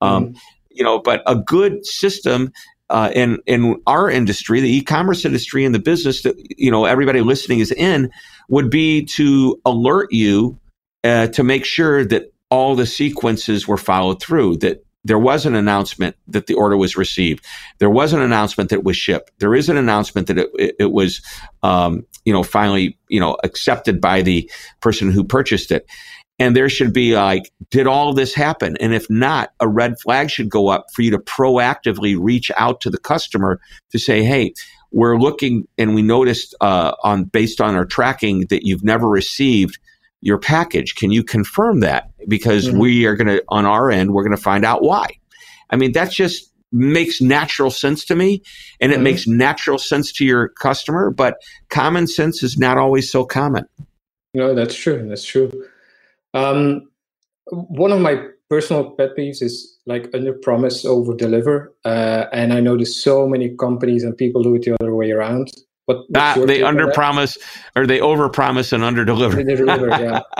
Um, 0.00 0.26
mm-hmm. 0.26 0.36
You 0.70 0.84
know, 0.84 1.00
but 1.00 1.22
a 1.26 1.34
good 1.34 1.84
system 1.84 2.52
uh, 2.90 3.10
in 3.14 3.38
in 3.46 3.80
our 3.86 4.10
industry, 4.10 4.60
the 4.60 4.76
e-commerce 4.76 5.24
industry, 5.24 5.64
and 5.64 5.74
the 5.74 5.78
business 5.80 6.22
that 6.22 6.36
you 6.58 6.70
know 6.70 6.84
everybody 6.84 7.20
listening 7.20 7.60
is 7.60 7.72
in, 7.72 8.10
would 8.48 8.70
be 8.70 9.04
to 9.04 9.60
alert 9.64 10.12
you 10.12 10.58
uh, 11.02 11.28
to 11.28 11.42
make 11.42 11.64
sure 11.64 12.04
that 12.04 12.32
all 12.50 12.76
the 12.76 12.86
sequences 12.86 13.66
were 13.66 13.78
followed 13.78 14.20
through. 14.20 14.56
That 14.58 14.84
there 15.04 15.18
was 15.18 15.44
an 15.44 15.54
announcement 15.54 16.16
that 16.28 16.46
the 16.46 16.54
order 16.54 16.76
was 16.76 16.96
received. 16.96 17.44
There 17.78 17.90
was 17.90 18.12
an 18.12 18.20
announcement 18.20 18.70
that 18.70 18.76
it 18.76 18.84
was 18.84 18.96
shipped. 18.96 19.32
There 19.38 19.54
is 19.54 19.68
an 19.68 19.76
announcement 19.76 20.28
that 20.28 20.38
it, 20.38 20.50
it, 20.58 20.76
it 20.80 20.92
was, 20.92 21.20
um, 21.62 22.06
you 22.24 22.32
know, 22.32 22.42
finally, 22.42 22.98
you 23.08 23.20
know, 23.20 23.36
accepted 23.44 24.00
by 24.00 24.22
the 24.22 24.50
person 24.80 25.10
who 25.10 25.22
purchased 25.22 25.70
it. 25.70 25.86
And 26.38 26.56
there 26.56 26.68
should 26.68 26.92
be 26.92 27.14
like, 27.14 27.52
did 27.70 27.86
all 27.86 28.12
this 28.12 28.34
happen? 28.34 28.76
And 28.80 28.92
if 28.92 29.08
not, 29.08 29.50
a 29.60 29.68
red 29.68 29.94
flag 30.00 30.30
should 30.30 30.48
go 30.48 30.68
up 30.68 30.86
for 30.92 31.02
you 31.02 31.12
to 31.12 31.18
proactively 31.18 32.16
reach 32.18 32.50
out 32.56 32.80
to 32.82 32.90
the 32.90 32.98
customer 32.98 33.60
to 33.92 33.98
say, 33.98 34.24
hey, 34.24 34.52
we're 34.90 35.16
looking 35.16 35.66
and 35.78 35.94
we 35.94 36.02
noticed 36.02 36.54
uh, 36.60 36.92
on 37.02 37.24
based 37.24 37.60
on 37.60 37.76
our 37.76 37.84
tracking 37.84 38.46
that 38.50 38.64
you've 38.64 38.84
never 38.84 39.08
received 39.08 39.78
your 40.22 40.38
package. 40.38 40.94
Can 40.94 41.12
you 41.12 41.22
confirm 41.22 41.80
that? 41.80 42.10
Because 42.26 42.68
mm-hmm. 42.68 42.78
we 42.78 43.06
are 43.06 43.14
going 43.14 43.28
to, 43.28 43.44
on 43.48 43.66
our 43.66 43.90
end, 43.90 44.12
we're 44.12 44.24
going 44.24 44.36
to 44.36 44.42
find 44.42 44.64
out 44.64 44.82
why. 44.82 45.06
I 45.70 45.76
mean, 45.76 45.92
that 45.92 46.10
just 46.10 46.50
makes 46.72 47.20
natural 47.20 47.70
sense 47.70 48.04
to 48.06 48.16
me 48.16 48.42
and 48.80 48.90
it 48.90 48.96
mm-hmm. 48.96 49.04
makes 49.04 49.26
natural 49.26 49.78
sense 49.78 50.12
to 50.12 50.24
your 50.24 50.48
customer, 50.48 51.10
but 51.10 51.36
common 51.70 52.06
sense 52.06 52.42
is 52.42 52.58
not 52.58 52.78
always 52.78 53.10
so 53.10 53.24
common. 53.24 53.64
No, 54.32 54.54
that's 54.54 54.74
true. 54.74 55.06
That's 55.08 55.24
true. 55.24 55.50
Um, 56.34 56.90
one 57.50 57.92
of 57.92 58.00
my 58.00 58.26
personal 58.50 58.90
pet 58.90 59.10
peeves 59.16 59.42
is 59.42 59.78
like 59.86 60.10
under 60.14 60.32
promise 60.32 60.84
over 60.84 61.14
deliver, 61.14 61.74
uh, 61.84 62.26
and 62.32 62.52
I 62.52 62.60
notice 62.60 63.00
so 63.00 63.26
many 63.26 63.54
companies 63.56 64.04
and 64.04 64.16
people 64.16 64.42
do 64.42 64.54
it 64.56 64.64
the 64.64 64.76
other 64.80 64.94
way 64.94 65.10
around. 65.10 65.50
But 65.86 65.98
ah, 66.16 66.42
they 66.46 66.62
under 66.62 66.90
promise 66.92 67.36
or 67.76 67.86
they 67.86 68.00
over 68.00 68.28
promise 68.28 68.72
and 68.72 68.82
under 68.82 69.04
deliver. 69.04 69.40
yeah. 69.40 70.20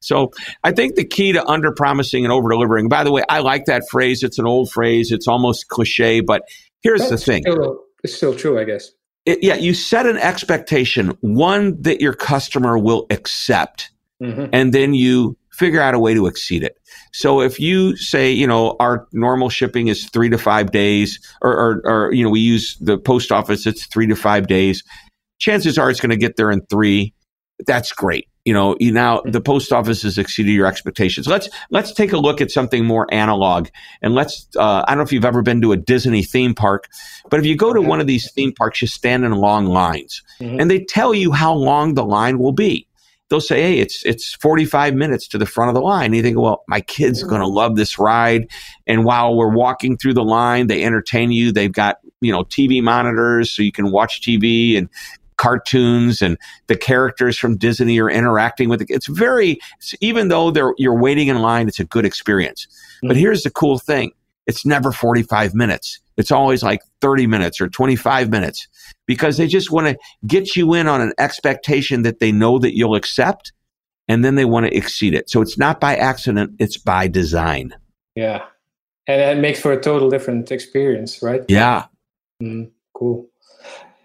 So 0.00 0.32
I 0.62 0.72
think 0.72 0.96
the 0.96 1.04
key 1.04 1.32
to 1.32 1.44
under 1.46 1.72
promising 1.72 2.24
and 2.24 2.32
over 2.32 2.50
delivering. 2.50 2.88
By 2.88 3.04
the 3.04 3.10
way, 3.10 3.22
I 3.30 3.38
like 3.38 3.64
that 3.64 3.84
phrase. 3.90 4.22
It's 4.22 4.38
an 4.38 4.46
old 4.46 4.70
phrase. 4.70 5.10
It's 5.10 5.26
almost 5.26 5.68
cliche, 5.68 6.20
but 6.20 6.42
here's 6.82 7.00
That's 7.00 7.10
the 7.10 7.16
thing. 7.16 7.42
Still, 7.42 7.80
it's 8.02 8.14
still 8.14 8.34
true, 8.34 8.60
I 8.60 8.64
guess. 8.64 8.90
It, 9.24 9.42
yeah, 9.42 9.54
you 9.54 9.72
set 9.72 10.04
an 10.04 10.18
expectation, 10.18 11.16
one 11.22 11.80
that 11.80 12.02
your 12.02 12.12
customer 12.12 12.76
will 12.76 13.06
accept 13.08 13.90
mm-hmm. 14.24 14.46
and 14.52 14.72
then 14.72 14.94
you 14.94 15.36
figure 15.52 15.80
out 15.80 15.94
a 15.94 15.98
way 15.98 16.14
to 16.14 16.26
exceed 16.26 16.62
it. 16.62 16.76
So 17.12 17.40
if 17.40 17.60
you 17.60 17.96
say, 17.96 18.32
you 18.32 18.46
know, 18.46 18.76
our 18.80 19.06
normal 19.12 19.48
shipping 19.48 19.88
is 19.88 20.06
three 20.10 20.28
to 20.30 20.38
five 20.38 20.72
days, 20.72 21.20
or, 21.42 21.52
or, 21.52 21.82
or 21.84 22.12
you 22.12 22.24
know, 22.24 22.30
we 22.30 22.40
use 22.40 22.76
the 22.80 22.98
post 22.98 23.30
office, 23.30 23.66
it's 23.66 23.86
three 23.86 24.06
to 24.08 24.16
five 24.16 24.48
days. 24.48 24.82
Chances 25.38 25.78
are 25.78 25.90
it's 25.90 26.00
going 26.00 26.10
to 26.10 26.16
get 26.16 26.36
there 26.36 26.50
in 26.50 26.62
three. 26.66 27.14
That's 27.66 27.92
great. 27.92 28.28
You 28.44 28.52
know, 28.52 28.76
you 28.78 28.92
now 28.92 29.22
the 29.24 29.40
post 29.40 29.72
office 29.72 30.02
has 30.02 30.18
exceeded 30.18 30.52
your 30.52 30.66
expectations. 30.66 31.26
Let's 31.26 31.48
let's 31.70 31.92
take 31.92 32.12
a 32.12 32.18
look 32.18 32.42
at 32.42 32.50
something 32.50 32.84
more 32.84 33.06
analog, 33.10 33.68
and 34.02 34.14
let's. 34.14 34.46
Uh, 34.54 34.84
I 34.86 34.90
don't 34.90 34.98
know 34.98 35.04
if 35.04 35.12
you've 35.12 35.24
ever 35.24 35.40
been 35.40 35.62
to 35.62 35.72
a 35.72 35.78
Disney 35.78 36.22
theme 36.22 36.54
park, 36.54 36.88
but 37.30 37.40
if 37.40 37.46
you 37.46 37.56
go 37.56 37.72
to 37.72 37.80
one 37.80 38.00
of 38.00 38.06
these 38.06 38.30
theme 38.32 38.52
parks, 38.52 38.82
you 38.82 38.88
stand 38.88 39.24
in 39.24 39.32
long 39.32 39.64
lines, 39.64 40.22
mm-hmm. 40.40 40.60
and 40.60 40.70
they 40.70 40.84
tell 40.84 41.14
you 41.14 41.32
how 41.32 41.54
long 41.54 41.94
the 41.94 42.04
line 42.04 42.38
will 42.38 42.52
be 42.52 42.86
they'll 43.28 43.40
say, 43.40 43.62
"Hey, 43.62 43.78
it's 43.78 44.04
it's 44.04 44.34
45 44.34 44.94
minutes 44.94 45.28
to 45.28 45.38
the 45.38 45.46
front 45.46 45.68
of 45.68 45.74
the 45.74 45.80
line." 45.80 46.06
And 46.06 46.16
you 46.16 46.22
think, 46.22 46.38
"Well, 46.38 46.64
my 46.68 46.80
kid's 46.80 47.22
are 47.22 47.26
going 47.26 47.40
to 47.40 47.46
love 47.46 47.76
this 47.76 47.98
ride." 47.98 48.48
And 48.86 49.04
while 49.04 49.36
we're 49.36 49.54
walking 49.54 49.96
through 49.96 50.14
the 50.14 50.24
line, 50.24 50.66
they 50.66 50.84
entertain 50.84 51.32
you. 51.32 51.52
They've 51.52 51.72
got 51.72 51.98
you 52.20 52.32
know 52.32 52.44
TV 52.44 52.82
monitors 52.82 53.50
so 53.50 53.62
you 53.62 53.72
can 53.72 53.90
watch 53.90 54.20
TV 54.20 54.76
and 54.76 54.88
cartoons 55.36 56.22
and 56.22 56.38
the 56.68 56.76
characters 56.76 57.36
from 57.36 57.56
Disney 57.56 57.98
are 57.98 58.10
interacting 58.10 58.68
with 58.68 58.82
it. 58.82 58.90
It's 58.90 59.08
very 59.08 59.58
even 60.00 60.28
though 60.28 60.50
they're 60.50 60.74
you're 60.78 60.98
waiting 60.98 61.28
in 61.28 61.40
line, 61.40 61.68
it's 61.68 61.80
a 61.80 61.84
good 61.84 62.04
experience. 62.04 62.66
Mm-hmm. 62.66 63.08
But 63.08 63.16
here's 63.16 63.42
the 63.42 63.50
cool 63.50 63.78
thing: 63.78 64.12
it's 64.46 64.64
never 64.64 64.92
45 64.92 65.54
minutes. 65.54 66.00
It's 66.16 66.30
always 66.30 66.62
like 66.62 66.80
30 67.00 67.26
minutes 67.26 67.60
or 67.60 67.68
25 67.68 68.30
minutes 68.30 68.68
because 69.06 69.36
they 69.36 69.46
just 69.46 69.70
want 69.70 69.88
to 69.88 69.96
get 70.26 70.56
you 70.56 70.74
in 70.74 70.86
on 70.86 71.00
an 71.00 71.12
expectation 71.18 72.02
that 72.02 72.20
they 72.20 72.32
know 72.32 72.58
that 72.58 72.76
you'll 72.76 72.94
accept 72.94 73.52
and 74.08 74.24
then 74.24 74.34
they 74.34 74.44
want 74.44 74.66
to 74.66 74.76
exceed 74.76 75.14
it. 75.14 75.30
So 75.30 75.40
it's 75.40 75.58
not 75.58 75.80
by 75.80 75.96
accident, 75.96 76.52
it's 76.58 76.76
by 76.76 77.08
design. 77.08 77.74
Yeah. 78.14 78.44
And 79.06 79.20
it 79.20 79.40
makes 79.40 79.60
for 79.60 79.72
a 79.72 79.80
total 79.80 80.08
different 80.08 80.50
experience, 80.50 81.22
right? 81.22 81.42
Yeah. 81.48 81.86
Mm, 82.42 82.70
cool. 82.94 83.28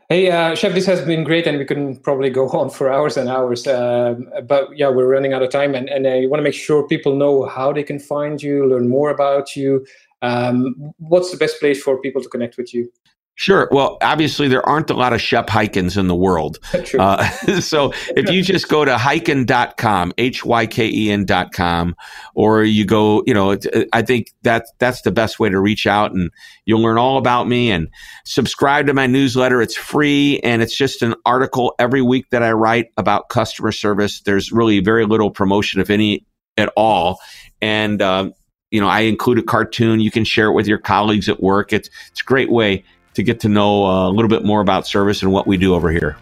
Hey, 0.10 0.32
uh, 0.32 0.56
Shep, 0.56 0.74
this 0.74 0.88
has 0.88 1.02
been 1.02 1.24
great, 1.24 1.46
and 1.46 1.60
we 1.60 1.66
can 1.66 1.96
probably 1.98 2.32
go 2.32 2.50
on 2.60 2.72
for 2.72 2.92
hours 2.92 3.16
and 3.16 3.30
hours. 3.30 3.68
Uh, 3.68 4.16
but 4.48 4.76
yeah, 4.76 4.90
we're 4.90 5.08
running 5.08 5.34
out 5.34 5.44
of 5.44 5.52
time, 5.52 5.76
and, 5.76 5.88
and 5.88 6.08
I 6.08 6.26
want 6.26 6.40
to 6.40 6.44
make 6.44 6.56
sure 6.56 6.88
people 6.88 7.16
know 7.16 7.46
how 7.46 7.72
they 7.72 7.84
can 7.84 8.00
find 8.00 8.42
you, 8.42 8.66
learn 8.66 8.90
more 8.90 9.12
about 9.12 9.56
you. 9.56 9.86
Um, 10.22 10.94
what's 10.98 11.32
the 11.32 11.38
best 11.38 11.60
place 11.60 11.82
for 11.82 12.00
people 12.02 12.22
to 12.22 12.30
connect 12.30 12.58
with 12.58 12.74
you? 12.74 12.92
Sure. 13.40 13.70
Well, 13.72 13.98
obviously, 14.02 14.50
there 14.50 14.68
aren't 14.68 14.90
a 14.90 14.94
lot 14.94 15.14
of 15.14 15.22
Shep 15.22 15.48
Hyken 15.48 15.98
in 15.98 16.08
the 16.08 16.16
world. 16.16 16.60
Uh, 17.00 17.30
so 17.62 17.94
if 18.18 18.30
you 18.30 18.42
just 18.42 18.68
go 18.68 18.84
to 18.84 18.96
hyken.com, 18.96 20.12
H 20.18 20.44
Y 20.44 20.66
K 20.66 20.90
E 20.90 21.12
N.com, 21.12 21.96
or 22.36 22.64
you 22.64 22.84
go, 22.84 23.24
you 23.26 23.34
know, 23.34 23.56
I 23.94 24.02
think 24.02 24.32
that 24.42 24.66
that's 24.80 25.02
the 25.04 25.12
best 25.12 25.40
way 25.40 25.50
to 25.50 25.60
reach 25.60 25.88
out 25.88 26.12
and 26.12 26.32
you'll 26.66 26.82
learn 26.82 26.98
all 26.98 27.18
about 27.18 27.48
me 27.48 27.72
and 27.72 27.88
subscribe 28.26 28.88
to 28.88 28.94
my 28.94 29.08
newsletter. 29.08 29.62
It's 29.62 29.76
free 29.76 30.40
and 30.40 30.62
it's 30.62 30.76
just 30.76 31.02
an 31.02 31.16
article 31.26 31.74
every 31.80 32.02
week 32.02 32.26
that 32.32 32.44
I 32.44 32.52
write 32.52 32.88
about 32.98 33.30
customer 33.30 33.72
service. 33.72 34.22
There's 34.22 34.52
really 34.52 34.80
very 34.80 35.06
little 35.06 35.32
promotion, 35.32 35.80
if 35.80 35.90
any 35.90 36.26
at 36.58 36.74
all. 36.76 37.20
And, 37.62 38.02
um, 38.02 38.34
you 38.72 38.80
know, 38.80 38.88
I 38.88 39.02
include 39.02 39.40
a 39.40 39.44
cartoon. 39.44 40.00
You 40.00 40.12
can 40.12 40.24
share 40.24 40.48
it 40.48 40.54
with 40.54 40.68
your 40.68 40.78
colleagues 40.78 41.28
at 41.30 41.42
work. 41.42 41.74
It's, 41.74 41.90
it's 42.08 42.22
a 42.22 42.26
great 42.26 42.52
way 42.52 42.84
to 43.16 43.24
get 43.24 43.40
to 43.42 43.50
know 43.50 43.86
uh, 43.86 44.08
a 44.08 44.12
little 44.12 44.30
bit 44.30 44.46
more 44.46 44.62
about 44.62 44.86
service 44.86 45.24
and 45.24 45.32
what 45.32 45.48
we 45.48 45.58
do 45.58 45.74
over 45.74 45.92
here. 45.92 46.16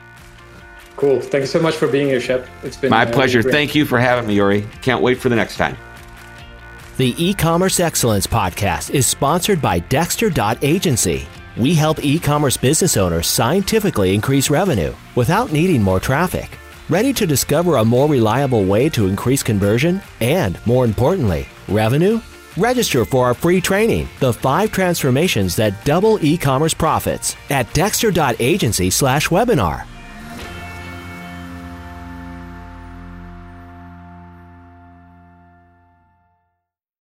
Cool. 0.95 1.21
Thank 1.21 1.41
you 1.41 1.47
so 1.47 1.59
much 1.59 1.75
for 1.75 1.87
being 1.87 2.07
here, 2.07 2.19
Shep. 2.19 2.47
It's 2.63 2.77
been 2.77 2.89
my 2.89 3.03
uh, 3.03 3.11
pleasure. 3.11 3.43
Great. 3.43 3.51
Thank 3.51 3.75
you 3.75 3.85
for 3.85 3.99
having 3.99 4.27
me, 4.27 4.35
Yuri. 4.35 4.65
Can't 4.81 5.01
wait 5.01 5.19
for 5.19 5.29
the 5.29 5.35
next 5.35 5.57
time. 5.57 5.77
The 6.97 7.13
e-commerce 7.23 7.79
excellence 7.79 8.25
podcast 8.25 8.89
is 8.89 9.05
sponsored 9.05 9.61
by 9.61 9.79
Dexter.agency. 9.79 11.27
We 11.55 11.75
help 11.75 12.03
e-commerce 12.03 12.57
business 12.57 12.97
owners 12.97 13.27
scientifically 13.27 14.15
increase 14.15 14.49
revenue 14.49 14.95
without 15.15 15.51
needing 15.51 15.83
more 15.83 15.99
traffic. 15.99 16.57
Ready 16.89 17.13
to 17.13 17.27
discover 17.27 17.75
a 17.75 17.85
more 17.85 18.09
reliable 18.09 18.63
way 18.63 18.89
to 18.89 19.07
increase 19.07 19.43
conversion 19.43 20.01
and, 20.21 20.57
more 20.65 20.85
importantly, 20.85 21.47
revenue? 21.67 22.21
Register 22.57 23.05
for 23.05 23.27
our 23.27 23.35
free 23.35 23.61
training, 23.61 24.09
The 24.19 24.33
Five 24.33 24.71
Transformations 24.71 25.55
That 25.57 25.85
Double 25.85 26.17
E-Commerce 26.25 26.73
Profits, 26.73 27.35
at 27.51 27.71
dexter.agency 27.73 28.89
slash 28.89 29.29
webinar. 29.29 29.85